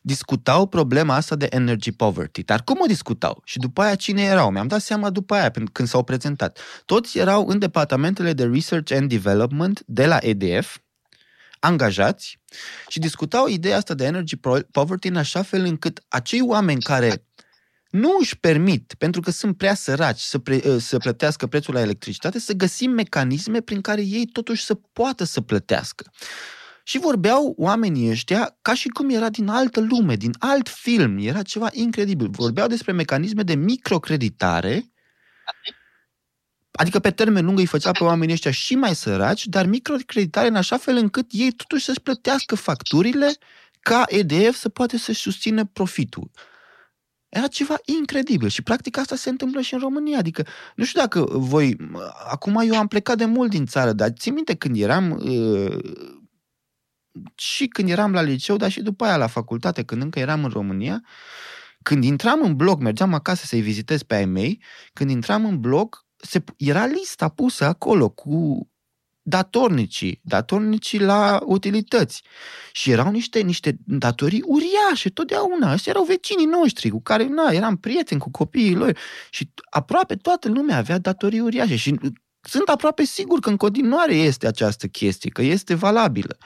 discutau 0.00 0.66
problema 0.66 1.14
asta 1.14 1.36
de 1.36 1.46
energy 1.50 1.92
poverty. 1.92 2.42
Dar 2.42 2.62
cum 2.62 2.78
o 2.80 2.86
discutau? 2.86 3.42
Și 3.44 3.58
după 3.58 3.82
aia 3.82 3.94
cine 3.94 4.22
erau? 4.22 4.50
Mi-am 4.50 4.66
dat 4.66 4.80
seama 4.80 5.10
după 5.10 5.34
aia 5.34 5.50
când 5.72 5.88
s-au 5.88 6.04
prezentat. 6.04 6.58
Toți 6.84 7.18
erau 7.18 7.46
în 7.46 7.58
departamentele 7.58 8.32
de 8.32 8.44
research 8.44 8.92
and 8.92 9.08
development 9.08 9.82
de 9.86 10.06
la 10.06 10.18
EDF, 10.20 10.76
angajați 11.58 12.38
și 12.88 12.98
discutau 12.98 13.46
ideea 13.46 13.76
asta 13.76 13.94
de 13.94 14.04
energy 14.04 14.36
poverty 14.70 15.08
în 15.08 15.16
așa 15.16 15.42
fel 15.42 15.64
încât 15.64 16.04
acei 16.08 16.40
oameni 16.40 16.82
care 16.82 17.24
nu 17.90 18.16
își 18.20 18.38
permit, 18.38 18.94
pentru 18.98 19.20
că 19.20 19.30
sunt 19.30 19.56
prea 19.56 19.74
săraci, 19.74 20.20
să, 20.20 20.38
pre, 20.38 20.78
să 20.78 20.98
plătească 20.98 21.46
prețul 21.46 21.74
la 21.74 21.80
electricitate, 21.80 22.38
să 22.38 22.52
găsim 22.52 22.90
mecanisme 22.90 23.60
prin 23.60 23.80
care 23.80 24.02
ei 24.02 24.26
totuși 24.26 24.64
să 24.64 24.74
poată 24.74 25.24
să 25.24 25.40
plătească. 25.40 26.10
Și 26.84 26.98
vorbeau 26.98 27.54
oamenii 27.58 28.10
ăștia 28.10 28.56
ca 28.62 28.74
și 28.74 28.88
cum 28.88 29.10
era 29.10 29.28
din 29.28 29.48
altă 29.48 29.80
lume, 29.80 30.14
din 30.14 30.32
alt 30.38 30.68
film. 30.68 31.18
Era 31.18 31.42
ceva 31.42 31.68
incredibil. 31.72 32.28
Vorbeau 32.30 32.66
despre 32.66 32.92
mecanisme 32.92 33.42
de 33.42 33.54
microcreditare, 33.54 34.90
adică 36.70 36.98
pe 36.98 37.10
termen 37.10 37.44
lung 37.44 37.58
îi 37.58 37.66
făcea 37.66 37.90
pe 37.90 38.04
oamenii 38.04 38.34
ăștia 38.34 38.50
și 38.50 38.74
mai 38.74 38.94
săraci, 38.94 39.46
dar 39.46 39.66
microcreditare 39.66 40.48
în 40.48 40.54
așa 40.54 40.76
fel 40.76 40.96
încât 40.96 41.26
ei 41.30 41.52
totuși 41.52 41.84
să-și 41.84 42.00
plătească 42.00 42.54
facturile 42.54 43.36
ca 43.80 44.04
EDF 44.08 44.56
să 44.56 44.68
poate 44.68 44.98
să-și 44.98 45.20
susțină 45.20 45.64
profitul. 45.64 46.30
Era 47.28 47.46
ceva 47.46 47.76
incredibil 47.84 48.48
și 48.48 48.62
practic 48.62 48.98
asta 48.98 49.16
se 49.16 49.30
întâmplă 49.30 49.60
și 49.60 49.74
în 49.74 49.80
România. 49.80 50.18
Adică, 50.18 50.46
nu 50.74 50.84
știu 50.84 51.00
dacă 51.00 51.26
voi, 51.30 51.76
acum 52.30 52.62
eu 52.64 52.78
am 52.78 52.86
plecat 52.86 53.16
de 53.16 53.24
mult 53.24 53.50
din 53.50 53.66
țară, 53.66 53.92
dar 53.92 54.08
țin 54.10 54.34
minte 54.34 54.54
când 54.54 54.80
eram 54.80 55.10
uh, 55.10 55.78
și 57.34 57.66
când 57.66 57.88
eram 57.88 58.12
la 58.12 58.22
liceu, 58.22 58.56
dar 58.56 58.70
și 58.70 58.80
după 58.82 59.04
aia 59.04 59.16
la 59.16 59.26
facultate, 59.26 59.82
când 59.84 60.02
încă 60.02 60.18
eram 60.18 60.44
în 60.44 60.50
România, 60.50 61.02
când 61.82 62.04
intram 62.04 62.42
în 62.42 62.56
blog, 62.56 62.80
mergeam 62.80 63.14
acasă 63.14 63.46
să-i 63.46 63.60
vizitez 63.60 64.02
pe 64.02 64.14
ai 64.14 64.24
mei, 64.24 64.62
când 64.92 65.10
intram 65.10 65.44
în 65.44 65.60
blog, 65.60 66.06
se, 66.16 66.44
era 66.56 66.86
lista 66.86 67.28
pusă 67.28 67.64
acolo 67.64 68.08
cu 68.08 68.64
datornicii, 69.22 70.20
datornicii 70.24 70.98
la 70.98 71.40
utilități. 71.44 72.22
Și 72.72 72.90
erau 72.90 73.10
niște, 73.10 73.40
niște 73.40 73.78
datorii 73.86 74.44
uriașe, 74.46 75.08
totdeauna. 75.08 75.72
Ăștia 75.72 75.92
erau 75.92 76.04
vecinii 76.04 76.46
noștri 76.46 76.88
cu 76.88 77.02
care, 77.02 77.26
na, 77.26 77.50
eram 77.50 77.76
prieteni 77.76 78.20
cu 78.20 78.30
copiii 78.30 78.74
lor. 78.74 78.98
Și 79.30 79.50
aproape 79.70 80.16
toată 80.16 80.48
lumea 80.48 80.76
avea 80.76 80.98
datorii 80.98 81.40
uriașe. 81.40 81.76
Și 81.76 81.98
sunt 82.42 82.68
aproape 82.68 83.04
sigur 83.04 83.38
că 83.38 83.48
în 83.48 83.56
continuare 83.56 84.14
este 84.14 84.46
această 84.46 84.86
chestie, 84.86 85.30
că 85.30 85.42
este 85.42 85.74
valabilă. 85.74 86.36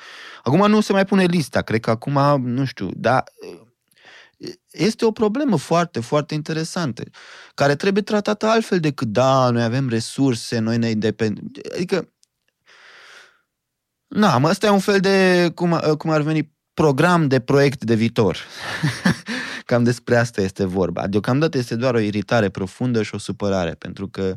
Acum 0.42 0.70
nu 0.70 0.80
se 0.80 0.92
mai 0.92 1.04
pune 1.04 1.24
lista, 1.24 1.62
cred 1.62 1.80
că 1.80 1.90
acum, 1.90 2.42
nu 2.44 2.64
știu, 2.64 2.88
dar 2.94 3.24
este 4.70 5.04
o 5.04 5.10
problemă 5.10 5.56
foarte, 5.56 6.00
foarte 6.00 6.34
interesantă, 6.34 7.02
care 7.54 7.76
trebuie 7.76 8.02
tratată 8.02 8.46
altfel 8.46 8.80
decât, 8.80 9.08
da, 9.08 9.50
noi 9.50 9.62
avem 9.62 9.88
resurse, 9.88 10.58
noi 10.58 10.78
ne 10.78 10.88
independem. 10.88 11.50
Adică, 11.74 12.08
na, 14.06 14.38
mă, 14.38 14.48
ăsta 14.48 14.66
e 14.66 14.70
un 14.70 14.78
fel 14.78 15.00
de, 15.00 15.50
cum, 15.54 15.80
cum 15.98 16.10
ar 16.10 16.20
veni, 16.20 16.53
program 16.74 17.28
de 17.28 17.40
proiect 17.40 17.84
de 17.84 17.94
viitor. 17.94 18.38
Cam 19.66 19.84
despre 19.84 20.16
asta 20.16 20.40
este 20.40 20.64
vorba. 20.64 21.06
Deocamdată 21.06 21.58
este 21.58 21.76
doar 21.76 21.94
o 21.94 21.98
iritare 21.98 22.48
profundă 22.48 23.02
și 23.02 23.14
o 23.14 23.18
supărare, 23.18 23.70
pentru 23.70 24.08
că 24.08 24.36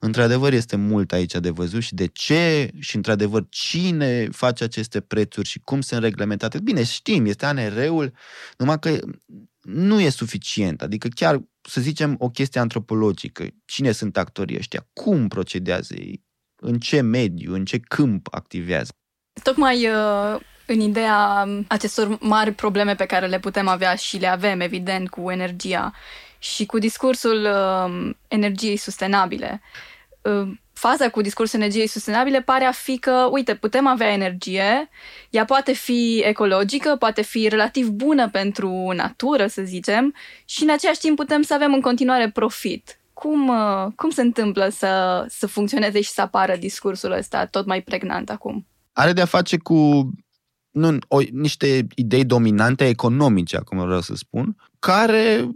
într-adevăr 0.00 0.52
este 0.52 0.76
mult 0.76 1.12
aici 1.12 1.32
de 1.32 1.50
văzut 1.50 1.82
și 1.82 1.94
de 1.94 2.06
ce 2.06 2.70
și 2.78 2.96
într-adevăr 2.96 3.46
cine 3.48 4.28
face 4.32 4.64
aceste 4.64 5.00
prețuri 5.00 5.48
și 5.48 5.60
cum 5.64 5.80
sunt 5.80 6.02
reglementate. 6.02 6.60
Bine, 6.60 6.84
știm, 6.84 7.26
este 7.26 7.46
ANR-ul, 7.46 8.12
numai 8.56 8.78
că 8.78 8.98
nu 9.60 10.00
e 10.00 10.08
suficient. 10.08 10.82
Adică 10.82 11.08
chiar 11.08 11.42
să 11.68 11.80
zicem, 11.80 12.16
o 12.18 12.30
chestie 12.30 12.60
antropologică. 12.60 13.46
Cine 13.64 13.92
sunt 13.92 14.16
actorii 14.16 14.56
ăștia? 14.56 14.88
Cum 14.92 15.28
procedează 15.28 15.94
ei? 15.94 16.24
În 16.56 16.78
ce 16.78 17.00
mediu, 17.00 17.54
în 17.54 17.64
ce 17.64 17.78
câmp 17.78 18.28
activează? 18.30 18.90
Tocmai 19.42 19.86
uh, 19.86 20.40
în 20.72 20.80
ideea 20.80 21.48
acestor 21.68 22.18
mari 22.20 22.52
probleme 22.52 22.94
pe 22.94 23.06
care 23.06 23.26
le 23.26 23.38
putem 23.38 23.68
avea 23.68 23.94
și 23.94 24.16
le 24.16 24.26
avem, 24.26 24.60
evident, 24.60 25.08
cu 25.08 25.30
energia 25.30 25.92
și 26.38 26.66
cu 26.66 26.78
discursul 26.78 27.44
uh, 27.44 28.10
energiei 28.28 28.76
sustenabile. 28.76 29.60
Uh, 30.22 30.48
faza 30.72 31.08
cu 31.08 31.20
discursul 31.20 31.58
energiei 31.58 31.86
sustenabile 31.86 32.40
pare 32.40 32.64
a 32.64 32.70
fi 32.72 32.98
că, 32.98 33.28
uite, 33.30 33.54
putem 33.54 33.86
avea 33.86 34.12
energie, 34.12 34.88
ea 35.30 35.44
poate 35.44 35.72
fi 35.72 36.22
ecologică, 36.24 36.96
poate 36.98 37.22
fi 37.22 37.48
relativ 37.48 37.88
bună 37.88 38.28
pentru 38.28 38.90
natură, 38.94 39.46
să 39.46 39.62
zicem, 39.62 40.14
și 40.44 40.62
în 40.62 40.70
același 40.70 41.00
timp 41.00 41.16
putem 41.16 41.42
să 41.42 41.54
avem 41.54 41.72
în 41.72 41.80
continuare 41.80 42.30
profit. 42.30 43.00
Cum, 43.12 43.48
uh, 43.48 43.86
cum 43.96 44.10
se 44.10 44.20
întâmplă 44.20 44.68
să, 44.68 45.24
să 45.28 45.46
funcționeze 45.46 46.00
și 46.00 46.10
să 46.10 46.20
apară 46.20 46.56
discursul 46.56 47.12
ăsta 47.12 47.46
tot 47.46 47.66
mai 47.66 47.80
pregnant 47.80 48.30
acum? 48.30 48.66
Are 48.92 49.12
de-a 49.12 49.24
face 49.24 49.56
cu 49.56 50.10
nu, 50.72 50.98
o, 51.08 51.20
niște 51.32 51.86
idei 51.94 52.24
dominante 52.24 52.86
economice, 52.86 53.56
acum 53.56 53.84
vreau 53.84 54.00
să 54.00 54.14
spun, 54.14 54.56
care 54.78 55.50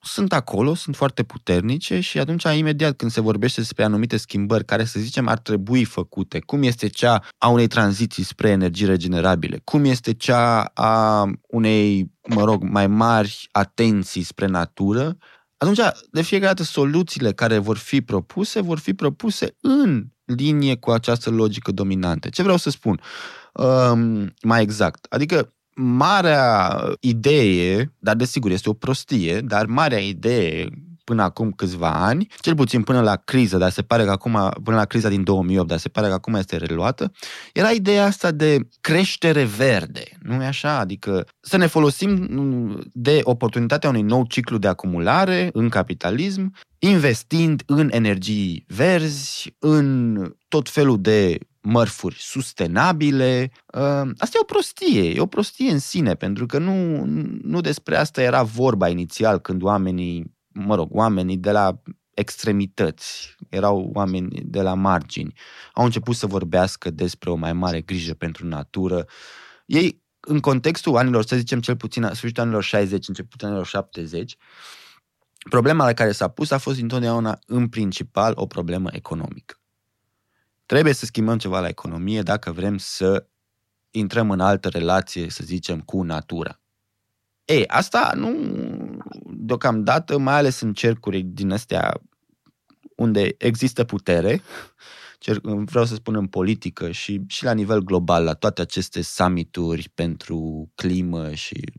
sunt 0.00 0.32
acolo, 0.32 0.74
sunt 0.74 0.96
foarte 0.96 1.22
puternice 1.22 2.00
și 2.00 2.18
atunci 2.18 2.42
imediat 2.42 2.96
când 2.96 3.10
se 3.10 3.20
vorbește 3.20 3.60
despre 3.60 3.84
anumite 3.84 4.16
schimbări 4.16 4.64
care, 4.64 4.84
să 4.84 5.00
zicem, 5.00 5.28
ar 5.28 5.38
trebui 5.38 5.84
făcute, 5.84 6.40
cum 6.40 6.62
este 6.62 6.88
cea 6.88 7.22
a 7.38 7.48
unei 7.48 7.66
tranziții 7.66 8.22
spre 8.22 8.48
energii 8.48 8.86
regenerabile, 8.86 9.60
cum 9.64 9.84
este 9.84 10.14
cea 10.14 10.60
a 10.74 11.24
unei, 11.48 12.12
mă 12.34 12.44
rog, 12.44 12.62
mai 12.62 12.86
mari 12.86 13.48
atenții 13.50 14.22
spre 14.22 14.46
natură, 14.46 15.16
atunci, 15.56 15.80
de 16.10 16.22
fiecare 16.22 16.52
dată, 16.52 16.62
soluțiile 16.62 17.32
care 17.32 17.58
vor 17.58 17.76
fi 17.76 18.00
propuse 18.02 18.60
vor 18.60 18.78
fi 18.78 18.94
propuse 18.94 19.56
în 19.60 20.06
linie 20.36 20.76
cu 20.76 20.90
această 20.90 21.30
logică 21.30 21.72
dominantă. 21.72 22.28
Ce 22.28 22.42
vreau 22.42 22.56
să 22.56 22.70
spun? 22.70 23.00
Um, 23.52 24.34
mai 24.42 24.62
exact. 24.62 25.06
Adică, 25.08 25.52
marea 25.74 26.82
idee, 27.00 27.94
dar 27.98 28.16
desigur 28.16 28.50
este 28.50 28.68
o 28.68 28.72
prostie, 28.72 29.40
dar 29.40 29.66
marea 29.66 29.98
idee 29.98 30.68
până 31.08 31.22
acum 31.22 31.50
câțiva 31.50 31.90
ani, 31.90 32.26
cel 32.40 32.54
puțin 32.54 32.82
până 32.82 33.00
la 33.00 33.16
criză, 33.16 33.56
dar 33.56 33.70
se 33.70 33.82
pare 33.82 34.04
că 34.04 34.10
acum, 34.10 34.50
până 34.62 34.76
la 34.76 34.84
criza 34.84 35.08
din 35.08 35.24
2008, 35.24 35.68
dar 35.68 35.78
se 35.78 35.88
pare 35.88 36.06
că 36.06 36.12
acum 36.12 36.34
este 36.34 36.56
reluată, 36.56 37.12
era 37.52 37.70
ideea 37.70 38.04
asta 38.04 38.30
de 38.30 38.68
creștere 38.80 39.44
verde, 39.44 40.02
nu 40.22 40.42
e 40.42 40.46
așa? 40.46 40.78
Adică 40.78 41.26
să 41.40 41.56
ne 41.56 41.66
folosim 41.66 42.28
de 42.92 43.20
oportunitatea 43.22 43.88
unui 43.88 44.02
nou 44.02 44.24
ciclu 44.24 44.58
de 44.58 44.68
acumulare 44.68 45.50
în 45.52 45.68
capitalism, 45.68 46.54
investind 46.78 47.62
în 47.66 47.88
energii 47.92 48.64
verzi, 48.66 49.54
în 49.58 50.16
tot 50.48 50.68
felul 50.68 51.00
de 51.00 51.38
mărfuri 51.60 52.16
sustenabile. 52.18 53.50
Ă, 53.74 53.80
asta 54.18 54.36
e 54.36 54.40
o 54.40 54.44
prostie, 54.44 55.10
e 55.10 55.20
o 55.20 55.26
prostie 55.26 55.70
în 55.70 55.78
sine, 55.78 56.14
pentru 56.14 56.46
că 56.46 56.58
nu, 56.58 57.04
nu 57.42 57.60
despre 57.60 57.96
asta 57.96 58.22
era 58.22 58.42
vorba 58.42 58.88
inițial 58.88 59.38
când 59.38 59.62
oamenii, 59.62 60.36
mă 60.58 60.74
rog, 60.74 60.94
oamenii 60.94 61.36
de 61.36 61.50
la 61.50 61.82
extremități, 62.14 63.36
erau 63.48 63.90
oameni 63.94 64.42
de 64.44 64.62
la 64.62 64.74
margini, 64.74 65.32
au 65.72 65.84
început 65.84 66.16
să 66.16 66.26
vorbească 66.26 66.90
despre 66.90 67.30
o 67.30 67.34
mai 67.34 67.52
mare 67.52 67.80
grijă 67.80 68.14
pentru 68.14 68.46
natură. 68.46 69.06
Ei, 69.66 70.02
în 70.20 70.40
contextul 70.40 70.96
anilor, 70.96 71.24
să 71.24 71.36
zicem 71.36 71.60
cel 71.60 71.76
puțin 71.76 72.04
a 72.04 72.12
sfârșitul 72.12 72.42
anilor 72.42 72.62
60, 72.62 73.08
începutul 73.08 73.46
anilor 73.46 73.66
70, 73.66 74.36
problema 75.50 75.84
la 75.84 75.92
care 75.92 76.12
s-a 76.12 76.28
pus 76.28 76.50
a 76.50 76.58
fost 76.58 76.80
întotdeauna 76.80 77.38
în 77.46 77.68
principal 77.68 78.32
o 78.36 78.46
problemă 78.46 78.88
economică. 78.92 79.60
Trebuie 80.66 80.92
să 80.92 81.04
schimbăm 81.04 81.38
ceva 81.38 81.60
la 81.60 81.68
economie 81.68 82.22
dacă 82.22 82.52
vrem 82.52 82.78
să 82.78 83.26
intrăm 83.90 84.30
în 84.30 84.40
altă 84.40 84.68
relație, 84.68 85.30
să 85.30 85.44
zicem, 85.44 85.80
cu 85.80 86.02
natura. 86.02 86.60
Ei, 87.44 87.66
asta 87.66 88.12
nu, 88.14 88.28
deocamdată, 89.48 90.18
mai 90.18 90.34
ales 90.34 90.60
în 90.60 90.72
cercuri 90.72 91.22
din 91.22 91.50
astea 91.50 92.00
unde 92.96 93.34
există 93.38 93.84
putere, 93.84 94.42
cer, 95.18 95.38
vreau 95.42 95.84
să 95.84 95.94
spun 95.94 96.14
în 96.14 96.26
politică 96.26 96.90
și, 96.90 97.20
și 97.26 97.44
la 97.44 97.52
nivel 97.52 97.80
global, 97.80 98.24
la 98.24 98.34
toate 98.34 98.60
aceste 98.60 99.02
summituri 99.02 99.88
pentru 99.94 100.70
climă 100.74 101.34
și, 101.34 101.72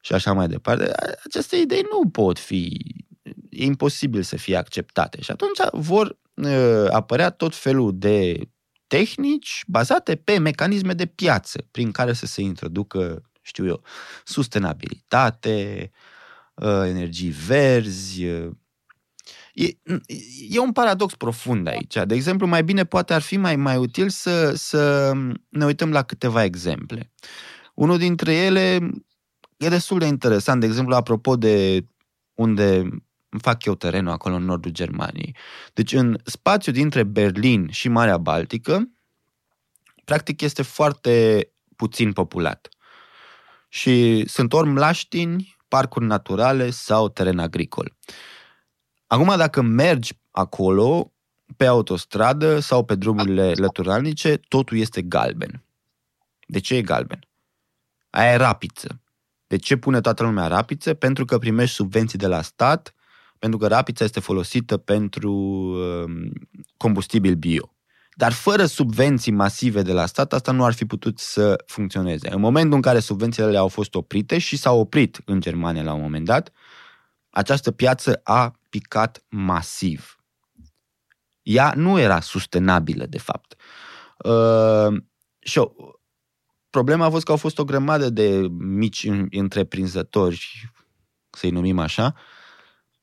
și 0.00 0.12
așa 0.12 0.32
mai 0.32 0.48
departe, 0.48 0.92
aceste 1.24 1.56
idei 1.56 1.86
nu 1.90 2.08
pot 2.08 2.38
fi, 2.38 2.94
e 3.50 3.64
imposibil 3.64 4.22
să 4.22 4.36
fie 4.36 4.56
acceptate. 4.56 5.20
Și 5.20 5.30
atunci 5.30 5.58
vor 5.72 6.18
Uh, 6.42 6.86
apărea 6.90 7.30
tot 7.30 7.54
felul 7.54 7.98
de 7.98 8.48
tehnici 8.86 9.64
bazate 9.66 10.16
pe 10.16 10.38
mecanisme 10.38 10.92
de 10.92 11.06
piață 11.06 11.66
prin 11.70 11.90
care 11.90 12.12
să 12.12 12.26
se 12.26 12.40
introducă, 12.40 13.22
știu 13.42 13.66
eu, 13.66 13.82
sustenabilitate, 14.24 15.90
uh, 15.92 16.17
energii 16.62 17.30
verzi. 17.46 18.24
Uh. 18.26 18.50
E, 19.54 19.78
e 20.48 20.58
un 20.58 20.72
paradox 20.72 21.14
profund 21.14 21.66
aici. 21.66 21.96
De 22.06 22.14
exemplu, 22.14 22.46
mai 22.46 22.64
bine 22.64 22.84
poate 22.84 23.14
ar 23.14 23.22
fi 23.22 23.36
mai, 23.36 23.56
mai 23.56 23.76
util 23.76 24.08
să, 24.08 24.52
să 24.54 25.12
ne 25.48 25.64
uităm 25.64 25.90
la 25.90 26.02
câteva 26.02 26.44
exemple. 26.44 27.12
Unul 27.74 27.98
dintre 27.98 28.34
ele 28.34 28.90
e 29.56 29.68
destul 29.68 29.98
de 29.98 30.06
interesant, 30.06 30.60
de 30.60 30.66
exemplu, 30.66 30.94
apropo 30.94 31.36
de 31.36 31.86
unde 32.34 32.76
îmi 33.28 33.40
fac 33.40 33.64
eu 33.64 33.74
terenul 33.74 34.12
acolo 34.12 34.34
în 34.34 34.44
nordul 34.44 34.70
Germaniei. 34.70 35.36
Deci 35.72 35.92
în 35.92 36.18
spațiul 36.24 36.74
dintre 36.74 37.02
Berlin 37.02 37.68
și 37.70 37.88
Marea 37.88 38.18
Baltică, 38.18 38.90
practic 40.04 40.40
este 40.40 40.62
foarte 40.62 41.48
puțin 41.76 42.12
populat. 42.12 42.68
Și 43.68 44.24
sunt 44.28 44.52
ori 44.52 44.68
mlaștini, 44.68 45.57
parcuri 45.68 46.04
naturale 46.04 46.70
sau 46.70 47.08
teren 47.08 47.38
agricol. 47.38 47.96
Acum, 49.06 49.36
dacă 49.36 49.60
mergi 49.60 50.12
acolo, 50.30 51.12
pe 51.56 51.66
autostradă 51.66 52.58
sau 52.58 52.84
pe 52.84 52.94
drumurile 52.94 53.52
lăturalnice, 53.52 54.36
totul 54.48 54.78
este 54.78 55.02
galben. 55.02 55.62
De 56.46 56.58
ce 56.58 56.74
e 56.74 56.82
galben? 56.82 57.18
Aia 58.10 58.32
e 58.32 58.36
rapiță. 58.36 59.00
De 59.46 59.56
ce 59.56 59.76
pune 59.76 60.00
toată 60.00 60.22
lumea 60.22 60.46
rapiță? 60.46 60.94
Pentru 60.94 61.24
că 61.24 61.38
primești 61.38 61.74
subvenții 61.74 62.18
de 62.18 62.26
la 62.26 62.42
stat 62.42 62.92
pentru 63.38 63.58
că 63.58 63.66
rapița 63.66 64.04
este 64.04 64.20
folosită 64.20 64.76
pentru 64.76 65.32
um, 65.32 66.32
combustibil 66.76 67.34
bio. 67.34 67.72
Dar 68.18 68.32
fără 68.32 68.66
subvenții 68.66 69.32
masive 69.32 69.82
de 69.82 69.92
la 69.92 70.06
stat, 70.06 70.32
asta 70.32 70.52
nu 70.52 70.64
ar 70.64 70.72
fi 70.72 70.84
putut 70.86 71.18
să 71.18 71.62
funcționeze. 71.66 72.32
În 72.32 72.40
momentul 72.40 72.74
în 72.74 72.80
care 72.80 72.98
subvențiile 72.98 73.56
au 73.56 73.68
fost 73.68 73.94
oprite 73.94 74.38
și 74.38 74.56
s-au 74.56 74.78
oprit 74.78 75.20
în 75.24 75.40
Germania 75.40 75.82
la 75.82 75.92
un 75.92 76.00
moment 76.00 76.24
dat, 76.24 76.52
această 77.30 77.70
piață 77.70 78.20
a 78.22 78.58
picat 78.68 79.24
masiv. 79.28 80.18
Ea 81.42 81.72
nu 81.76 81.98
era 81.98 82.20
sustenabilă, 82.20 83.06
de 83.06 83.18
fapt. 83.18 83.54
Uh, 84.24 85.02
și 85.38 85.58
o, 85.58 85.70
problema 86.70 87.04
a 87.04 87.10
fost 87.10 87.24
că 87.24 87.30
au 87.30 87.36
fost 87.36 87.58
o 87.58 87.64
grămadă 87.64 88.10
de 88.10 88.46
mici 88.58 89.08
întreprinzători, 89.30 90.70
să-i 91.30 91.50
numim 91.50 91.78
așa, 91.78 92.14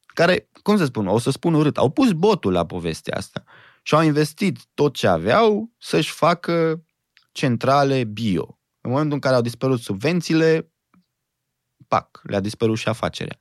care, 0.05 0.49
cum 0.61 0.77
să 0.77 0.85
spun, 0.85 1.07
o 1.07 1.19
să 1.19 1.31
spun 1.31 1.53
urât, 1.53 1.77
au 1.77 1.89
pus 1.89 2.11
botul 2.11 2.51
la 2.51 2.65
povestea 2.65 3.17
asta 3.17 3.43
și 3.87 3.95
au 3.95 4.01
investit 4.01 4.59
tot 4.73 4.93
ce 4.93 5.07
aveau 5.07 5.71
să-și 5.77 6.11
facă 6.11 6.83
centrale 7.31 8.03
bio. 8.03 8.59
În 8.81 8.89
momentul 8.89 9.13
în 9.13 9.19
care 9.19 9.35
au 9.35 9.41
dispărut 9.41 9.79
subvențiile, 9.79 10.71
pac, 11.87 12.21
le-a 12.23 12.39
dispărut 12.39 12.77
și 12.77 12.87
afacerea. 12.87 13.37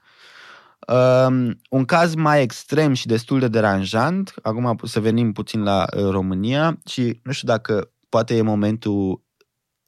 Um, 0.88 1.60
un 1.70 1.84
caz 1.84 2.14
mai 2.14 2.42
extrem 2.42 2.92
și 2.92 3.06
destul 3.06 3.38
de 3.38 3.48
deranjant, 3.48 4.34
acum 4.42 4.78
să 4.82 5.00
venim 5.00 5.32
puțin 5.32 5.62
la 5.62 5.86
uh, 5.96 6.08
România 6.10 6.78
și 6.86 7.20
nu 7.22 7.32
știu 7.32 7.48
dacă 7.48 7.92
poate 8.08 8.36
e 8.36 8.42
momentul 8.42 9.22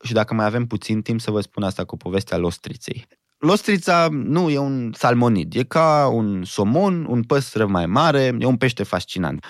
și 0.02 0.12
dacă 0.12 0.34
mai 0.34 0.46
avem 0.46 0.66
puțin 0.66 1.02
timp 1.02 1.20
să 1.20 1.30
vă 1.30 1.40
spun 1.40 1.62
asta 1.62 1.84
cu 1.84 1.96
povestea 1.96 2.36
Lostriței. 2.36 3.06
Lostrița 3.38 4.08
nu 4.10 4.50
e 4.50 4.58
un 4.58 4.92
salmonid, 4.92 5.54
e 5.54 5.62
ca 5.62 6.08
un 6.12 6.44
somon, 6.44 7.04
un 7.04 7.22
păstră 7.22 7.66
mai 7.66 7.86
mare, 7.86 8.36
e 8.38 8.46
un 8.46 8.56
pește 8.56 8.82
fascinant. 8.82 9.44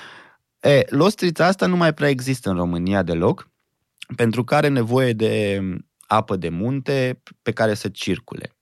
E, 0.67 0.85
lostrița 0.89 1.47
asta 1.47 1.67
nu 1.67 1.77
mai 1.77 1.95
prea 1.95 2.09
există 2.09 2.51
în 2.51 2.57
România 2.57 3.03
deloc, 3.03 3.51
pentru 4.17 4.45
că 4.45 4.55
are 4.55 4.69
nevoie 4.69 5.13
de 5.13 5.63
apă 6.07 6.37
de 6.37 6.49
munte 6.49 7.23
pe 7.43 7.53
care 7.53 7.75
să 7.75 7.89
circule. 7.89 8.57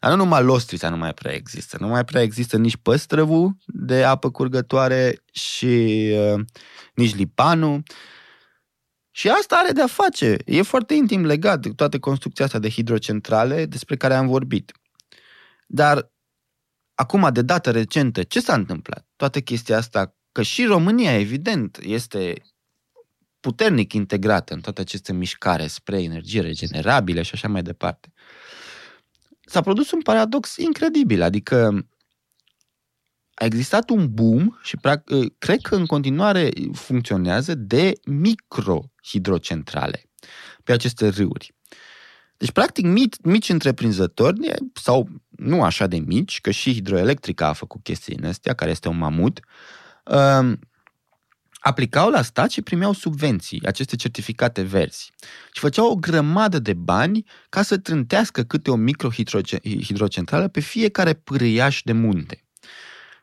Dar 0.00 0.10
nu 0.10 0.16
numai 0.16 0.42
lostrița 0.42 0.88
nu 0.88 0.96
mai 0.96 1.14
prea 1.14 1.32
există, 1.32 1.76
nu 1.80 1.86
mai 1.86 2.04
prea 2.04 2.22
există 2.22 2.56
nici 2.56 2.76
păstrăvul 2.76 3.56
de 3.66 4.04
apă 4.04 4.30
curgătoare 4.30 5.22
și 5.32 6.12
uh, 6.14 6.44
nici 6.94 7.14
lipanul. 7.14 7.82
Și 9.10 9.28
asta 9.28 9.56
are 9.56 9.72
de-a 9.72 9.86
face. 9.86 10.36
E 10.44 10.62
foarte 10.62 10.94
intim 10.94 11.24
legat 11.24 11.60
de 11.60 11.68
toată 11.68 11.98
construcția 11.98 12.44
asta 12.44 12.58
de 12.58 12.68
hidrocentrale 12.68 13.66
despre 13.66 13.96
care 13.96 14.14
am 14.14 14.26
vorbit. 14.26 14.72
Dar 15.66 16.12
acum, 16.94 17.28
de 17.32 17.42
dată 17.42 17.70
recentă, 17.70 18.22
ce 18.22 18.40
s-a 18.40 18.54
întâmplat? 18.54 19.06
Toată 19.16 19.40
chestia 19.40 19.76
asta, 19.76 20.15
că 20.36 20.42
și 20.42 20.64
România, 20.64 21.18
evident, 21.18 21.78
este 21.82 22.42
puternic 23.40 23.92
integrată 23.92 24.54
în 24.54 24.60
toate 24.60 24.80
aceste 24.80 25.12
mișcare 25.12 25.66
spre 25.66 26.02
energie 26.02 26.40
regenerabile 26.40 27.22
și 27.22 27.30
așa 27.34 27.48
mai 27.48 27.62
departe. 27.62 28.12
S-a 29.40 29.60
produs 29.60 29.90
un 29.90 30.02
paradox 30.02 30.56
incredibil, 30.56 31.22
adică 31.22 31.86
a 33.34 33.44
existat 33.44 33.90
un 33.90 34.14
boom 34.14 34.58
și 34.62 34.76
cred 35.38 35.60
că 35.60 35.74
în 35.74 35.86
continuare 35.86 36.50
funcționează 36.72 37.54
de 37.54 37.92
microhidrocentrale 38.04 40.10
pe 40.64 40.72
aceste 40.72 41.08
râuri. 41.08 41.54
Deci, 42.36 42.52
practic, 42.52 42.84
mici, 42.84 43.16
mici 43.22 43.48
întreprinzători, 43.48 44.54
sau 44.72 45.08
nu 45.28 45.62
așa 45.62 45.86
de 45.86 45.98
mici, 45.98 46.40
că 46.40 46.50
și 46.50 46.72
hidroelectrica 46.72 47.48
a 47.48 47.52
făcut 47.52 47.82
chestiile 47.82 48.26
astea, 48.26 48.54
care 48.54 48.70
este 48.70 48.88
un 48.88 48.98
mamut, 48.98 49.38
uh, 49.38 49.44
aplicau 51.60 52.10
la 52.10 52.22
stat 52.22 52.50
și 52.50 52.62
primeau 52.62 52.92
subvenții, 52.92 53.66
aceste 53.66 53.96
certificate 53.96 54.62
verzi. 54.62 55.12
Și 55.52 55.60
făceau 55.60 55.90
o 55.90 55.94
grămadă 55.94 56.58
de 56.58 56.72
bani 56.72 57.24
ca 57.48 57.62
să 57.62 57.78
trântească 57.78 58.42
câte 58.42 58.70
o 58.70 58.76
microhidrocentrală 58.76 60.48
pe 60.48 60.60
fiecare 60.60 61.12
pârâiaș 61.12 61.80
de 61.84 61.92
munte. 61.92 62.44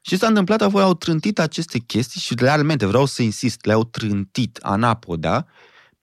Și 0.02 0.18
s-a 0.18 0.28
întâmplat, 0.28 0.62
apoi 0.62 0.82
au 0.82 0.94
trântit 0.94 1.40
aceste 1.40 1.80
chestii 1.80 2.22
și 2.22 2.36
realmente, 2.38 2.86
vreau 2.86 3.06
să 3.06 3.22
insist, 3.22 3.66
le-au 3.66 3.84
trântit 3.84 4.58
anapoda 4.62 5.48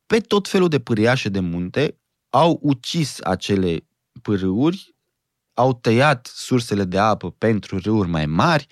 pe 0.07 0.19
tot 0.19 0.49
felul 0.49 0.69
de 0.69 0.81
pâriașe 0.81 1.29
de 1.29 1.41
munte, 1.41 1.99
au 2.31 2.59
ucis 2.63 3.21
acele 3.21 3.87
pârâuri, 4.23 4.95
au 5.55 5.75
tăiat 5.75 6.31
sursele 6.35 6.85
de 6.85 6.99
apă 6.99 7.31
pentru 7.31 7.79
râuri 7.79 8.09
mai 8.09 8.27
mari, 8.27 8.67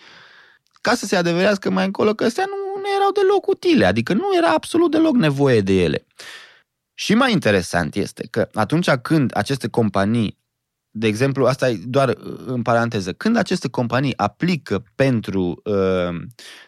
ca 0.89 0.95
să 0.95 1.07
se 1.07 1.17
adeverească 1.17 1.71
mai 1.71 1.85
încolo 1.85 2.15
că 2.15 2.25
astea 2.25 2.45
nu, 2.47 2.81
nu 2.81 2.87
erau 2.97 3.11
deloc 3.13 3.47
utile, 3.47 3.85
adică 3.85 4.13
nu 4.13 4.37
era 4.37 4.49
absolut 4.49 4.91
deloc 4.91 5.15
nevoie 5.15 5.61
de 5.61 5.73
ele. 5.73 6.07
Și 6.95 7.15
mai 7.15 7.33
interesant 7.33 7.95
este 7.95 8.27
că 8.31 8.49
atunci 8.53 8.91
când 8.91 9.31
aceste 9.35 9.69
companii 9.69 10.39
de 10.91 11.07
exemplu, 11.07 11.47
asta 11.47 11.71
e 11.71 11.81
doar 11.85 12.09
uh, 12.09 12.39
în 12.47 12.63
paranteză, 12.63 13.13
când 13.13 13.37
aceste 13.37 13.69
companii 13.69 14.17
aplică 14.17 14.85
pentru 14.95 15.63
uh, 15.65 16.21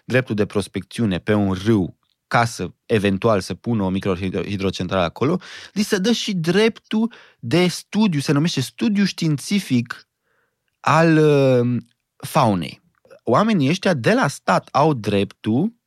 dreptul 0.04 0.35
de 0.35 0.46
prospecțiune 0.46 1.18
pe 1.18 1.35
un 1.35 1.56
râu 1.64 1.98
ca 2.26 2.44
să 2.44 2.70
eventual 2.87 3.40
să 3.40 3.54
pună 3.54 3.83
o 3.83 3.88
microhidrocentrală 3.88 5.04
acolo, 5.04 5.40
li 5.72 5.83
se 5.83 5.98
dă 5.98 6.12
și 6.12 6.35
dreptul 6.35 7.12
de 7.38 7.66
studiu, 7.66 8.20
se 8.20 8.33
numește 8.33 8.61
studiu 8.61 9.04
științific 9.04 10.09
al 10.80 11.16
uh, 11.16 11.83
faunei. 12.16 12.80
Oamenii 13.22 13.68
ăștia 13.68 13.94
de 13.94 14.12
la 14.12 14.28
stat 14.28 14.68
au 14.72 14.94
dreptul 14.94 15.78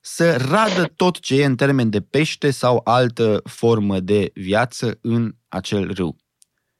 să 0.00 0.36
radă 0.36 0.84
tot 0.96 1.20
ce 1.20 1.40
e 1.40 1.44
în 1.44 1.56
termen 1.56 1.90
de 1.90 2.00
pește 2.00 2.50
sau 2.50 2.80
altă 2.84 3.40
formă 3.44 4.00
de 4.00 4.30
viață 4.34 4.98
în 5.00 5.34
acel 5.48 5.92
râu. 5.94 6.16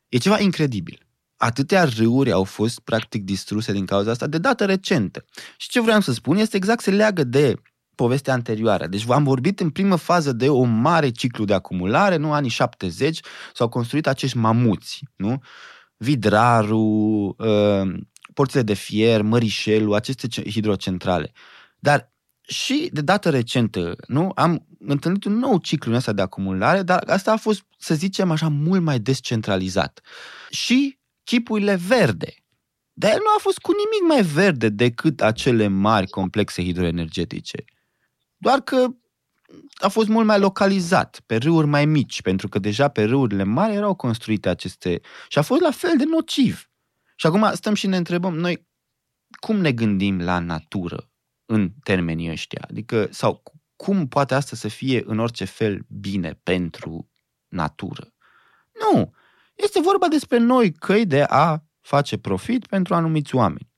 E 0.09 0.19
ceva 0.19 0.41
incredibil. 0.41 1.07
Atâtea 1.37 1.85
râuri 1.85 2.33
au 2.33 2.45
fost 2.45 2.81
practic 2.81 3.23
distruse 3.23 3.73
din 3.73 3.87
cauza 3.87 4.11
asta 4.11 4.27
de 4.27 4.39
dată 4.39 4.65
recentă. 4.65 5.25
Și 5.57 5.69
ce 5.69 5.81
vreau 5.81 6.01
să 6.01 6.13
spun 6.13 6.37
este 6.37 6.57
exact 6.57 6.83
se 6.83 6.91
leagă 6.91 7.25
de 7.25 7.55
povestea 7.95 8.33
anterioară. 8.33 8.87
Deci 8.87 9.09
am 9.09 9.25
vorbit 9.25 9.61
în 9.61 9.71
primă 9.71 9.97
fază 9.97 10.33
de 10.33 10.49
o 10.49 10.63
mare 10.63 11.11
ciclu 11.11 11.45
de 11.45 11.55
acumulare, 11.55 12.17
nu 12.17 12.33
anii 12.33 12.51
70, 12.51 13.21
s-au 13.55 13.69
construit 13.69 14.07
acești 14.07 14.37
mamuți, 14.37 15.03
nu? 15.17 15.43
Vidraru, 15.97 17.35
uh, 17.39 17.95
porțile 18.39 18.63
de 18.63 18.75
fier, 18.75 19.23
Mărișelul, 19.23 19.95
aceste 19.95 20.29
hidrocentrale. 20.51 21.33
Dar 21.79 22.13
și 22.43 22.89
de 22.93 23.01
dată 23.01 23.31
recentă, 23.31 23.97
nu? 24.07 24.33
Am 24.35 24.67
întâlnit 24.79 25.25
un 25.25 25.39
nou 25.39 25.59
ciclu 25.59 25.91
în 25.91 25.97
asta 25.97 26.13
de 26.13 26.23
acumulare, 26.23 26.83
dar 26.83 27.03
asta 27.07 27.33
a 27.33 27.37
fost, 27.37 27.63
să 27.79 27.95
zicem 27.95 28.31
așa, 28.31 28.49
mult 28.49 28.83
mai 28.83 28.99
descentralizat. 28.99 30.01
Și 30.51 30.99
chipurile 31.25 31.75
verde. 31.87 32.35
Dar 32.93 33.11
el 33.11 33.19
nu 33.19 33.31
a 33.37 33.41
fost 33.41 33.59
cu 33.59 33.73
nimic 33.73 34.09
mai 34.09 34.33
verde 34.43 34.69
decât 34.69 35.21
acele 35.21 35.67
mari 35.67 36.07
complexe 36.07 36.63
hidroenergetice. 36.63 37.65
Doar 38.37 38.61
că 38.61 38.87
a 39.75 39.89
fost 39.89 40.09
mult 40.09 40.27
mai 40.27 40.39
localizat, 40.39 41.21
pe 41.27 41.37
râuri 41.37 41.67
mai 41.67 41.87
mici, 41.87 42.23
pentru 42.23 42.49
că 42.49 42.59
deja 42.59 42.89
pe 42.89 43.05
râurile 43.05 43.43
mari 43.43 43.75
erau 43.75 43.95
construite 43.95 44.49
aceste... 44.49 45.01
Și 45.29 45.39
a 45.39 45.43
fost 45.43 45.61
la 45.61 45.71
fel 45.71 45.97
de 45.97 46.05
nociv. 46.05 46.68
Și 47.21 47.27
acum 47.27 47.51
stăm 47.55 47.75
și 47.75 47.87
ne 47.87 47.97
întrebăm, 47.97 48.35
noi 48.35 48.69
cum 49.41 49.57
ne 49.57 49.73
gândim 49.73 50.21
la 50.21 50.39
natură 50.39 51.11
în 51.47 51.71
termenii 51.83 52.31
ăștia? 52.31 52.65
Adică, 52.71 53.09
sau 53.11 53.43
cum 53.77 54.09
poate 54.09 54.35
asta 54.35 54.57
să 54.57 54.69
fie 54.69 55.03
în 55.07 55.19
orice 55.19 55.45
fel 55.45 55.87
bine 55.89 56.41
pentru 56.43 57.11
natură? 57.49 58.15
Nu! 58.73 59.15
Este 59.55 59.81
vorba 59.81 60.09
despre 60.09 60.39
noi 60.39 60.73
căi 60.73 61.07
de 61.07 61.23
a 61.23 61.63
face 61.81 62.19
profit 62.19 62.67
pentru 62.67 62.95
anumiți 62.95 63.35
oameni. 63.35 63.71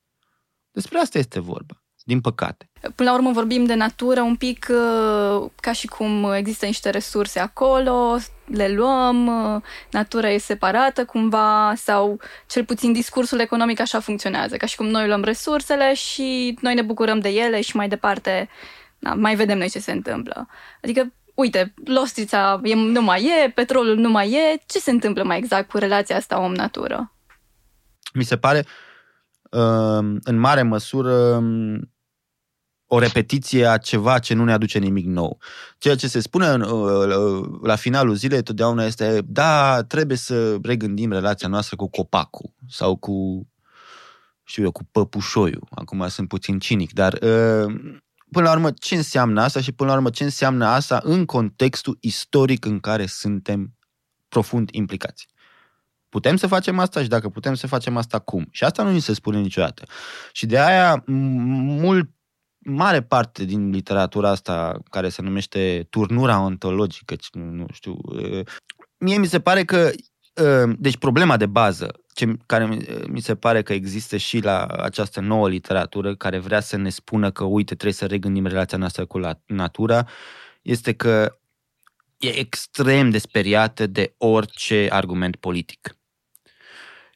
Despre 0.71 0.97
asta 0.97 1.17
este 1.17 1.39
vorba, 1.39 1.80
din 2.11 2.21
păcate. 2.21 2.69
Până 2.95 3.09
la 3.09 3.15
urmă 3.15 3.31
vorbim 3.31 3.65
de 3.65 3.73
natură 3.73 4.21
un 4.21 4.35
pic 4.35 4.67
uh, 4.69 5.49
ca 5.55 5.71
și 5.71 5.87
cum 5.87 6.31
există 6.33 6.65
niște 6.65 6.89
resurse 6.89 7.39
acolo, 7.39 8.17
le 8.45 8.73
luăm, 8.73 9.27
uh, 9.27 9.61
natura 9.91 10.29
e 10.29 10.37
separată 10.37 11.05
cumva 11.05 11.73
sau 11.75 12.19
cel 12.47 12.65
puțin 12.65 12.91
discursul 12.91 13.39
economic 13.39 13.79
așa 13.79 13.99
funcționează, 13.99 14.57
ca 14.57 14.65
și 14.65 14.75
cum 14.75 14.87
noi 14.87 15.07
luăm 15.07 15.23
resursele 15.23 15.93
și 15.93 16.57
noi 16.61 16.73
ne 16.73 16.81
bucurăm 16.81 17.19
de 17.19 17.29
ele 17.29 17.61
și 17.61 17.75
mai 17.75 17.87
departe 17.87 18.49
na, 18.99 19.13
mai 19.13 19.35
vedem 19.35 19.57
noi 19.57 19.69
ce 19.69 19.79
se 19.79 19.91
întâmplă. 19.91 20.47
Adică, 20.83 21.13
uite, 21.33 21.73
lostrița 21.85 22.59
e, 22.63 22.75
nu 22.75 23.01
mai 23.01 23.23
e, 23.23 23.49
petrolul 23.49 23.95
nu 23.95 24.09
mai 24.09 24.31
e, 24.31 24.61
ce 24.65 24.79
se 24.79 24.91
întâmplă 24.91 25.23
mai 25.23 25.37
exact 25.37 25.69
cu 25.69 25.77
relația 25.77 26.15
asta 26.15 26.39
om-natură? 26.39 27.13
Mi 28.13 28.23
se 28.23 28.37
pare, 28.37 28.65
uh, 29.51 30.19
în 30.23 30.39
mare 30.39 30.61
măsură, 30.61 31.13
um, 31.13 31.90
o 32.93 32.99
repetiție 32.99 33.65
a 33.65 33.77
ceva 33.77 34.19
ce 34.19 34.33
nu 34.33 34.43
ne 34.43 34.53
aduce 34.53 34.79
nimic 34.79 35.05
nou. 35.05 35.39
Ceea 35.77 35.95
ce 35.95 36.07
se 36.07 36.19
spune 36.19 36.47
în, 36.47 36.61
uh, 36.61 37.15
uh, 37.15 37.59
la 37.61 37.75
finalul 37.75 38.15
zilei 38.15 38.43
totdeauna 38.43 38.85
este 38.85 39.21
da, 39.25 39.83
trebuie 39.83 40.17
să 40.17 40.57
regândim 40.61 41.11
relația 41.11 41.47
noastră 41.47 41.75
cu 41.75 41.89
copacul 41.89 42.53
sau 42.69 42.95
cu 42.95 43.47
știu 44.43 44.63
eu, 44.63 44.71
cu 44.71 44.83
păpușoiul. 44.91 45.67
Acum 45.69 46.07
sunt 46.07 46.27
puțin 46.27 46.59
cinic, 46.59 46.93
dar 46.93 47.17
până 48.31 48.45
la 48.47 48.51
urmă, 48.51 48.71
ce 48.71 48.95
înseamnă 48.95 49.41
asta 49.41 49.61
și 49.61 49.71
până 49.71 49.89
la 49.89 49.95
urmă 49.95 50.09
ce 50.09 50.23
înseamnă 50.23 50.65
asta 50.65 51.01
în 51.03 51.25
contextul 51.25 51.97
istoric 51.99 52.65
în 52.65 52.79
care 52.79 53.05
suntem 53.05 53.77
profund 54.27 54.69
implicați. 54.71 55.27
Putem 56.09 56.35
să 56.35 56.47
facem 56.47 56.79
asta 56.79 57.01
și 57.01 57.07
dacă 57.07 57.29
putem 57.29 57.53
să 57.53 57.67
facem 57.67 57.97
asta, 57.97 58.19
cum? 58.19 58.47
Și 58.51 58.63
asta 58.63 58.83
nu 58.83 58.91
ni 58.91 58.99
se 58.99 59.13
spune 59.13 59.39
niciodată. 59.39 59.83
Și 60.31 60.45
de 60.45 60.59
aia, 60.59 61.03
mult, 61.05 62.09
mare 62.63 63.01
parte 63.01 63.45
din 63.45 63.69
literatura 63.69 64.29
asta, 64.29 64.79
care 64.89 65.09
se 65.09 65.21
numește 65.21 65.87
turnura 65.89 66.39
ontologică, 66.39 67.15
nu 67.33 67.65
știu, 67.71 67.97
mie 68.97 69.17
mi 69.17 69.27
se 69.27 69.39
pare 69.39 69.63
că, 69.63 69.91
deci 70.77 70.97
problema 70.97 71.37
de 71.37 71.45
bază 71.45 72.01
ce, 72.13 72.37
care 72.45 72.77
mi 73.07 73.19
se 73.19 73.35
pare 73.35 73.61
că 73.61 73.73
există 73.73 74.17
și 74.17 74.39
la 74.39 74.65
această 74.65 75.19
nouă 75.19 75.49
literatură 75.49 76.15
care 76.15 76.37
vrea 76.39 76.59
să 76.59 76.77
ne 76.77 76.89
spună 76.89 77.31
că, 77.31 77.43
uite, 77.43 77.73
trebuie 77.73 77.93
să 77.93 78.05
regândim 78.05 78.45
relația 78.45 78.77
noastră 78.77 79.05
cu 79.05 79.17
la, 79.17 79.39
natura, 79.45 80.07
este 80.61 80.93
că 80.93 81.37
e 82.17 82.39
extrem 82.39 83.09
de 83.09 83.17
speriată 83.17 83.87
de 83.87 84.13
orice 84.17 84.87
argument 84.91 85.35
politic. 85.35 85.95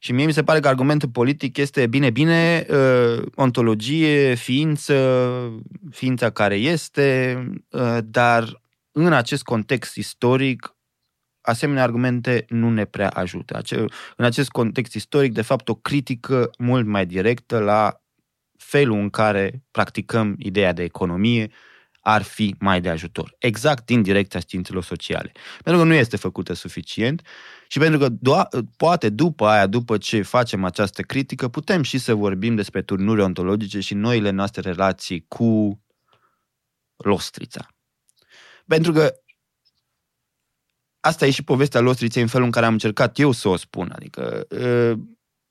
Și 0.05 0.11
mie 0.11 0.25
mi 0.25 0.33
se 0.33 0.43
pare 0.43 0.59
că 0.59 0.67
argumentul 0.67 1.09
politic 1.09 1.57
este 1.57 1.87
bine, 1.87 2.09
bine, 2.09 2.65
uh, 2.69 3.25
ontologie, 3.35 4.33
ființă, 4.33 5.29
ființa 5.91 6.29
care 6.29 6.55
este, 6.55 7.37
uh, 7.69 7.97
dar 8.03 8.61
în 8.91 9.13
acest 9.13 9.43
context 9.43 9.95
istoric 9.95 10.75
asemenea 11.41 11.83
argumente 11.83 12.45
nu 12.49 12.69
ne 12.69 12.85
prea 12.85 13.09
ajută. 13.09 13.61
În 14.15 14.25
acest 14.25 14.49
context 14.49 14.93
istoric, 14.93 15.33
de 15.33 15.41
fapt, 15.41 15.69
o 15.69 15.75
critică 15.75 16.49
mult 16.57 16.85
mai 16.85 17.05
directă 17.05 17.59
la 17.59 18.01
felul 18.57 18.97
în 18.97 19.09
care 19.09 19.63
practicăm 19.71 20.35
ideea 20.39 20.73
de 20.73 20.83
economie 20.83 21.51
ar 21.99 22.21
fi 22.21 22.55
mai 22.59 22.81
de 22.81 22.89
ajutor. 22.89 23.35
Exact 23.37 23.85
din 23.85 24.01
direcția 24.01 24.39
științelor 24.39 24.83
sociale. 24.83 25.31
Pentru 25.63 25.81
că 25.81 25.87
nu 25.87 25.93
este 25.93 26.17
făcută 26.17 26.53
suficient 26.53 27.21
și 27.67 27.79
pentru 27.79 27.99
că 27.99 28.09
do- 28.09 28.63
poate 28.77 29.09
după 29.09 29.47
aia, 29.47 29.67
după 29.67 29.97
ce 29.97 30.21
facem 30.21 30.63
această 30.63 31.01
critică, 31.01 31.47
putem 31.47 31.81
și 31.81 31.97
să 31.97 32.13
vorbim 32.13 32.55
despre 32.55 32.81
turnuri 32.81 33.21
ontologice 33.21 33.79
și 33.79 33.93
noile 33.93 34.29
noastre 34.29 34.61
relații 34.61 35.25
cu 35.27 35.79
lostrița. 36.95 37.67
Pentru 38.67 38.91
că 38.91 39.13
asta 40.99 41.25
e 41.25 41.31
și 41.31 41.43
povestea 41.43 41.79
Lostriței 41.79 42.21
în 42.21 42.27
felul 42.27 42.45
în 42.45 42.51
care 42.51 42.65
am 42.65 42.71
încercat 42.71 43.19
eu 43.19 43.31
să 43.31 43.47
o 43.47 43.55
spun. 43.55 43.91
Adică 43.95 44.47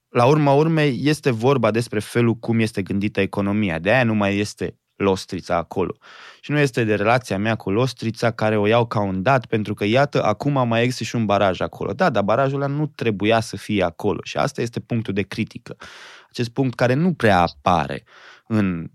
la 0.09 0.27
urma 0.27 0.53
urmei, 0.53 0.99
este 1.03 1.31
vorba 1.31 1.71
despre 1.71 1.99
felul 1.99 2.35
cum 2.35 2.59
este 2.59 2.83
gândită 2.83 3.21
economia. 3.21 3.79
De 3.79 3.93
aia 3.93 4.05
nu 4.05 4.15
mai 4.15 4.37
este 4.37 4.79
Lostrița 4.97 5.57
acolo. 5.57 5.97
Și 6.41 6.51
nu 6.51 6.59
este 6.59 6.85
de 6.85 6.95
relația 6.95 7.39
mea 7.39 7.55
cu 7.55 7.71
Lostrița 7.71 8.31
care 8.31 8.57
o 8.57 8.67
iau 8.67 8.87
ca 8.87 9.01
un 9.01 9.23
dat, 9.23 9.47
pentru 9.47 9.75
că, 9.75 9.85
iată, 9.85 10.25
acum 10.25 10.69
mai 10.69 10.83
există 10.83 11.05
și 11.05 11.17
un 11.17 11.25
baraj 11.27 11.61
acolo. 11.61 11.93
Da, 11.93 12.11
dar 12.11 12.23
barajul 12.23 12.63
ăla 12.63 12.73
nu 12.75 12.87
trebuia 12.87 13.41
să 13.41 13.57
fie 13.57 13.83
acolo 13.83 14.21
și 14.23 14.37
asta 14.37 14.61
este 14.61 14.81
punctul 14.81 15.15
de 15.15 15.23
critică. 15.23 15.77
Acest 16.29 16.49
punct 16.51 16.75
care 16.75 16.95
nu 16.95 17.13
prea 17.13 17.41
apare 17.41 18.05
în 18.47 18.91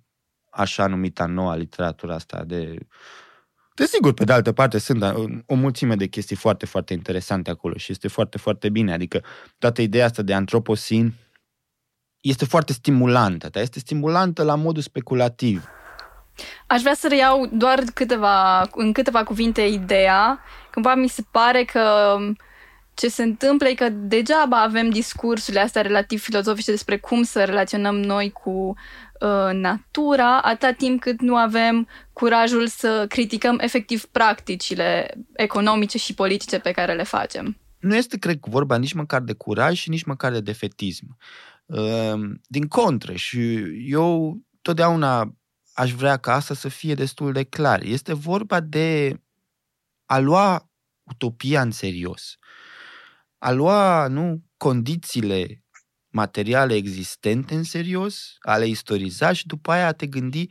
așa 0.49 0.87
numita 0.87 1.25
noua 1.25 1.55
literatură 1.55 2.13
asta 2.13 2.43
de... 2.43 2.77
Desigur, 3.75 4.13
pe 4.13 4.23
de 4.23 4.33
altă 4.33 4.51
parte, 4.51 4.77
sunt 4.77 5.03
o 5.45 5.53
mulțime 5.53 5.95
de 5.95 6.07
chestii 6.07 6.35
foarte, 6.35 6.65
foarte 6.65 6.93
interesante 6.93 7.49
acolo 7.49 7.77
și 7.77 7.91
este 7.91 8.07
foarte, 8.07 8.37
foarte 8.37 8.69
bine. 8.69 8.93
Adică 8.93 9.23
toată 9.57 9.81
ideea 9.81 10.05
asta 10.05 10.21
de 10.21 10.33
antroposin 10.33 11.13
este 12.21 12.45
foarte 12.45 12.73
stimulantă, 12.73 13.49
dar 13.49 13.61
este 13.61 13.79
stimulantă 13.79 14.43
la 14.43 14.55
modul 14.55 14.81
speculativ. 14.81 15.67
Aș 16.67 16.81
vrea 16.81 16.93
să 16.93 17.07
reiau 17.07 17.49
doar 17.51 17.83
câteva, 17.93 18.67
în 18.75 18.91
câteva 18.91 19.23
cuvinte 19.23 19.61
ideea. 19.61 20.39
Cumva 20.73 20.95
mi 20.95 21.07
se 21.07 21.23
pare 21.31 21.63
că 21.63 22.17
ce 22.99 23.07
se 23.07 23.23
întâmplă 23.23 23.67
e 23.67 23.73
că 23.73 23.89
degeaba 23.89 24.61
avem 24.61 24.89
discursurile 24.89 25.61
astea 25.61 25.81
relativ 25.81 26.21
filozofice 26.21 26.71
despre 26.71 26.97
cum 26.97 27.23
să 27.23 27.43
relaționăm 27.43 27.99
noi 27.99 28.31
cu 28.31 28.49
uh, 29.19 29.53
natura, 29.53 30.41
atâta 30.41 30.71
timp 30.71 31.01
cât 31.01 31.21
nu 31.21 31.35
avem 31.35 31.87
curajul 32.13 32.67
să 32.67 33.05
criticăm 33.09 33.59
efectiv 33.61 34.05
practicile 34.05 35.17
economice 35.33 35.97
și 35.97 36.13
politice 36.13 36.59
pe 36.59 36.71
care 36.71 36.93
le 36.93 37.03
facem. 37.03 37.57
Nu 37.79 37.95
este, 37.95 38.17
cred, 38.17 38.39
vorba 38.41 38.77
nici 38.77 38.93
măcar 38.93 39.21
de 39.21 39.33
curaj 39.33 39.77
și 39.77 39.89
nici 39.89 40.03
măcar 40.03 40.31
de 40.31 40.39
defetism. 40.39 41.17
Uh, 41.65 42.19
din 42.47 42.67
contră, 42.67 43.13
și 43.13 43.63
eu 43.85 44.37
totdeauna 44.61 45.33
aș 45.80 45.91
vrea 45.91 46.17
ca 46.17 46.34
asta 46.34 46.53
să 46.53 46.67
fie 46.67 46.93
destul 46.93 47.32
de 47.32 47.43
clar. 47.43 47.82
Este 47.82 48.13
vorba 48.13 48.59
de 48.59 49.19
a 50.05 50.19
lua 50.19 50.71
utopia 51.03 51.61
în 51.61 51.71
serios. 51.71 52.38
A 53.38 53.51
lua, 53.51 54.07
nu, 54.07 54.43
condițiile 54.57 55.63
materiale 56.07 56.75
existente 56.75 57.55
în 57.55 57.63
serios, 57.63 58.36
a 58.39 58.57
le 58.57 58.67
istoriza 58.67 59.34
și 59.34 59.45
după 59.45 59.71
aia 59.71 59.88
a 59.88 59.91
te 59.91 60.07
gândi, 60.07 60.47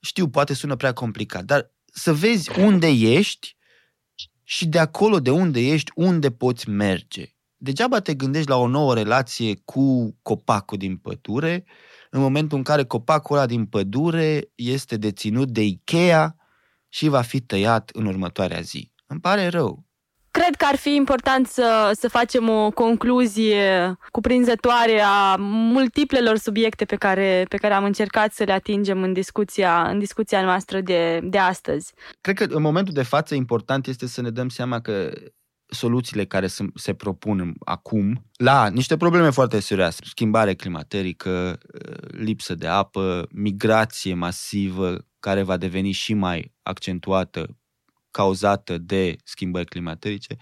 știu, 0.00 0.28
poate 0.28 0.54
sună 0.54 0.76
prea 0.76 0.92
complicat, 0.92 1.44
dar 1.44 1.74
să 1.84 2.14
vezi 2.14 2.58
unde 2.60 2.88
ești 2.88 3.56
și 4.44 4.66
de 4.66 4.78
acolo 4.78 5.20
de 5.20 5.30
unde 5.30 5.60
ești, 5.60 5.90
unde 5.94 6.30
poți 6.30 6.68
merge. 6.68 7.34
Degeaba 7.56 8.00
te 8.00 8.14
gândești 8.14 8.48
la 8.48 8.56
o 8.56 8.66
nouă 8.66 8.94
relație 8.94 9.60
cu 9.64 10.16
copacul 10.22 10.78
din 10.78 10.96
pădure, 10.96 11.64
în 12.10 12.20
momentul 12.20 12.58
în 12.58 12.64
care 12.64 12.84
copacul 12.84 13.36
ăla 13.36 13.46
din 13.46 13.66
pădure 13.66 14.50
este 14.54 14.96
deținut 14.96 15.48
de 15.48 15.62
Ikea 15.62 16.36
și 16.88 17.08
va 17.08 17.20
fi 17.20 17.40
tăiat 17.40 17.90
în 17.92 18.06
următoarea 18.06 18.60
zi. 18.60 18.92
Îmi 19.06 19.20
pare 19.20 19.48
rău. 19.48 19.88
Cred 20.30 20.54
că 20.56 20.64
ar 20.64 20.76
fi 20.76 20.94
important 20.94 21.46
să, 21.46 21.90
să 21.92 22.08
facem 22.08 22.48
o 22.48 22.70
concluzie 22.70 23.96
cuprinzătoare 24.10 25.00
a 25.00 25.36
multiplelor 25.38 26.36
subiecte 26.36 26.84
pe 26.84 26.96
care, 26.96 27.46
pe 27.48 27.56
care 27.56 27.74
am 27.74 27.84
încercat 27.84 28.32
să 28.32 28.44
le 28.44 28.52
atingem 28.52 29.02
în 29.02 29.12
discuția, 29.12 29.88
în 29.88 29.98
discuția 29.98 30.42
noastră 30.42 30.80
de, 30.80 31.20
de 31.22 31.38
astăzi. 31.38 31.92
Cred 32.20 32.36
că 32.36 32.44
în 32.44 32.62
momentul 32.62 32.94
de 32.94 33.02
față 33.02 33.34
important 33.34 33.86
este 33.86 34.06
să 34.06 34.20
ne 34.20 34.30
dăm 34.30 34.48
seama 34.48 34.80
că 34.80 35.10
soluțiile 35.70 36.24
care 36.24 36.46
se 36.74 36.94
propun 36.94 37.54
acum 37.64 38.24
la 38.36 38.68
niște 38.68 38.96
probleme 38.96 39.30
foarte 39.30 39.60
serioase. 39.60 40.02
Schimbare 40.04 40.54
climaterică, 40.54 41.58
lipsă 42.06 42.54
de 42.54 42.66
apă, 42.66 43.28
migrație 43.32 44.14
masivă 44.14 45.06
care 45.20 45.42
va 45.42 45.56
deveni 45.56 45.90
și 45.90 46.14
mai 46.14 46.54
accentuată 46.62 47.60
cauzată 48.10 48.78
de 48.78 49.16
schimbări 49.24 49.64
climatice, 49.64 50.26
cred 50.26 50.38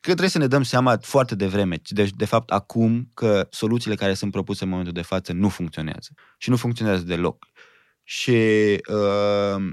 că 0.00 0.08
trebuie 0.10 0.28
să 0.28 0.38
ne 0.38 0.46
dăm 0.46 0.62
seama 0.62 0.98
foarte 1.00 1.34
devreme, 1.34 1.80
de, 1.88 2.08
de 2.16 2.24
fapt 2.24 2.50
acum, 2.50 3.10
că 3.14 3.46
soluțiile 3.50 3.96
care 3.96 4.14
sunt 4.14 4.32
propuse 4.32 4.64
în 4.64 4.70
momentul 4.70 4.94
de 4.94 5.02
față 5.02 5.32
nu 5.32 5.48
funcționează. 5.48 6.08
Și 6.38 6.50
nu 6.50 6.56
funcționează 6.56 7.02
deloc. 7.02 7.46
Și 8.02 8.30
uh, 8.88 9.64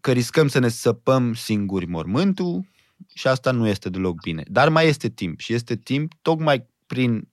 că 0.00 0.12
riscăm 0.12 0.48
să 0.48 0.58
ne 0.58 0.68
săpăm 0.68 1.34
singuri 1.34 1.86
mormântul, 1.86 2.70
și 3.14 3.26
asta 3.26 3.50
nu 3.50 3.66
este 3.68 3.88
deloc 3.88 4.20
bine. 4.20 4.42
Dar 4.46 4.68
mai 4.68 4.86
este 4.86 5.08
timp 5.08 5.40
și 5.40 5.52
este 5.52 5.76
timp 5.76 6.12
tocmai 6.22 6.66
prin, 6.86 7.28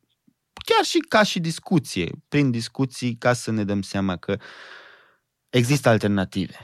chiar 0.65 0.86
și 0.86 0.97
ca 0.97 1.24
și 1.24 1.39
discuție, 1.39 2.11
prin 2.28 2.51
discuții 2.51 3.15
ca 3.15 3.34
să 3.34 3.51
ne 3.51 3.63
dăm 3.63 3.82
seama 3.82 4.15
că 4.15 4.38
există 5.49 5.89
alternative. 5.89 6.59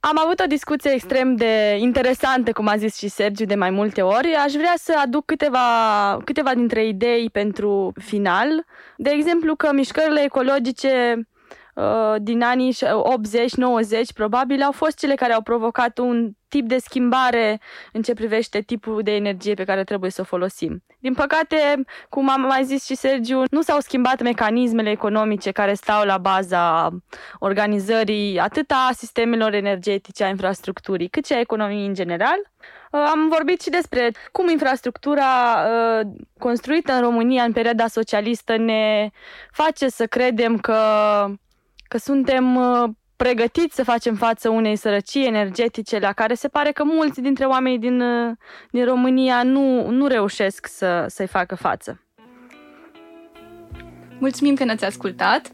Am 0.00 0.18
avut 0.18 0.40
o 0.40 0.46
discuție 0.46 0.90
extrem 0.90 1.36
de 1.36 1.76
interesantă, 1.80 2.52
cum 2.52 2.66
a 2.66 2.76
zis 2.76 2.96
și 2.96 3.08
Sergiu 3.08 3.44
de 3.44 3.54
mai 3.54 3.70
multe 3.70 4.02
ori. 4.02 4.34
Aș 4.34 4.52
vrea 4.52 4.74
să 4.76 4.94
aduc 5.04 5.24
câteva, 5.24 6.18
câteva 6.24 6.54
dintre 6.54 6.86
idei 6.86 7.30
pentru 7.30 7.92
final. 8.00 8.64
De 8.96 9.10
exemplu 9.10 9.56
că 9.56 9.72
mișcările 9.72 10.22
ecologice 10.22 11.16
Uh, 11.16 11.31
din 12.18 12.42
anii 12.42 12.74
80-90 12.74 12.76
probabil 14.14 14.62
au 14.62 14.72
fost 14.72 14.98
cele 14.98 15.14
care 15.14 15.32
au 15.32 15.42
provocat 15.42 15.98
un 15.98 16.30
tip 16.48 16.68
de 16.68 16.78
schimbare 16.78 17.60
în 17.92 18.02
ce 18.02 18.14
privește 18.14 18.60
tipul 18.60 19.02
de 19.02 19.14
energie 19.14 19.54
pe 19.54 19.64
care 19.64 19.84
trebuie 19.84 20.10
să 20.10 20.20
o 20.20 20.24
folosim. 20.24 20.82
Din 20.98 21.14
păcate, 21.14 21.84
cum 22.08 22.30
am 22.30 22.40
mai 22.40 22.64
zis 22.64 22.84
și 22.84 22.94
Sergiu, 22.94 23.42
nu 23.50 23.62
s-au 23.62 23.80
schimbat 23.80 24.22
mecanismele 24.22 24.90
economice 24.90 25.50
care 25.50 25.74
stau 25.74 26.04
la 26.04 26.18
baza 26.18 26.90
organizării 27.38 28.38
atât 28.38 28.70
a 28.70 28.90
sistemelor 28.94 29.54
energetice, 29.54 30.24
a 30.24 30.28
infrastructurii, 30.28 31.08
cât 31.08 31.26
și 31.26 31.32
a 31.32 31.40
economiei 31.40 31.86
în 31.86 31.94
general. 31.94 32.38
Uh, 32.90 33.00
am 33.10 33.28
vorbit 33.28 33.60
și 33.60 33.70
despre 33.70 34.10
cum 34.32 34.48
infrastructura 34.48 35.24
uh, 35.24 36.06
construită 36.38 36.92
în 36.92 37.00
România 37.00 37.42
în 37.42 37.52
perioada 37.52 37.86
socialistă 37.86 38.56
ne 38.56 39.10
face 39.50 39.88
să 39.88 40.06
credem 40.06 40.58
că 40.58 40.76
că 41.92 41.98
suntem 41.98 42.56
uh, 42.56 42.88
pregătiți 43.16 43.74
să 43.74 43.84
facem 43.84 44.14
față 44.14 44.48
unei 44.48 44.76
sărăcii 44.76 45.26
energetice 45.26 45.98
la 45.98 46.12
care 46.12 46.34
se 46.34 46.48
pare 46.48 46.72
că 46.72 46.84
mulți 46.84 47.20
dintre 47.20 47.44
oamenii 47.44 47.78
din, 47.78 48.00
uh, 48.00 48.36
din 48.70 48.84
România 48.84 49.42
nu, 49.42 49.90
nu 49.90 50.06
reușesc 50.06 50.66
să, 50.66 51.04
să-i 51.08 51.26
facă 51.26 51.54
față. 51.54 52.02
Mulțumim 54.18 54.54
că 54.54 54.64
ne-ați 54.64 54.84
ascultat! 54.84 55.52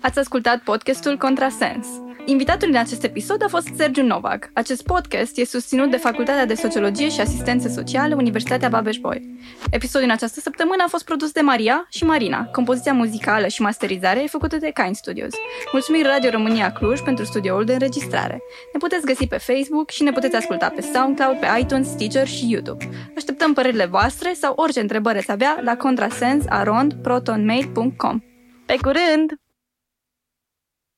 Ați 0.00 0.18
ascultat 0.18 0.58
podcastul 0.62 1.16
Contrasens. 1.16 1.86
Invitatul 2.28 2.68
din 2.68 2.76
acest 2.76 3.04
episod 3.04 3.42
a 3.42 3.48
fost 3.48 3.68
Sergiu 3.76 4.02
Novak. 4.02 4.50
Acest 4.52 4.82
podcast 4.82 5.38
e 5.38 5.44
susținut 5.44 5.90
de 5.90 5.96
Facultatea 5.96 6.46
de 6.46 6.54
Sociologie 6.54 7.08
și 7.08 7.20
Asistență 7.20 7.68
Socială, 7.68 8.14
Universitatea 8.14 8.68
Babeș-Bolyai. 8.68 9.38
Episodul 9.70 10.00
din 10.00 10.10
această 10.10 10.40
săptămână 10.40 10.82
a 10.86 10.88
fost 10.88 11.04
produs 11.04 11.32
de 11.32 11.40
Maria 11.40 11.86
și 11.90 12.04
Marina. 12.04 12.44
Compoziția 12.44 12.92
muzicală 12.92 13.46
și 13.46 13.62
masterizare 13.62 14.22
e 14.22 14.26
făcută 14.26 14.56
de 14.56 14.72
Kind 14.82 14.96
Studios. 14.96 15.34
Mulțumim 15.72 16.02
Radio 16.02 16.30
România 16.30 16.72
Cluj 16.72 17.00
pentru 17.00 17.24
studioul 17.24 17.64
de 17.64 17.72
înregistrare. 17.72 18.42
Ne 18.72 18.78
puteți 18.78 19.06
găsi 19.06 19.26
pe 19.26 19.38
Facebook 19.38 19.90
și 19.90 20.02
ne 20.02 20.12
puteți 20.12 20.36
asculta 20.36 20.68
pe 20.68 20.80
SoundCloud, 20.80 21.38
pe 21.38 21.46
iTunes, 21.60 21.88
Stitcher 21.88 22.26
și 22.26 22.50
YouTube. 22.50 22.88
Așteptăm 23.16 23.52
părerile 23.52 23.86
voastre 23.86 24.32
sau 24.32 24.52
orice 24.56 24.80
întrebări 24.80 25.18
ați 25.18 25.30
avea 25.30 25.60
la 25.62 25.76
contrasens.arond.protonmail.com. 25.76 28.20
Pe 28.66 28.76
curând! 28.82 29.47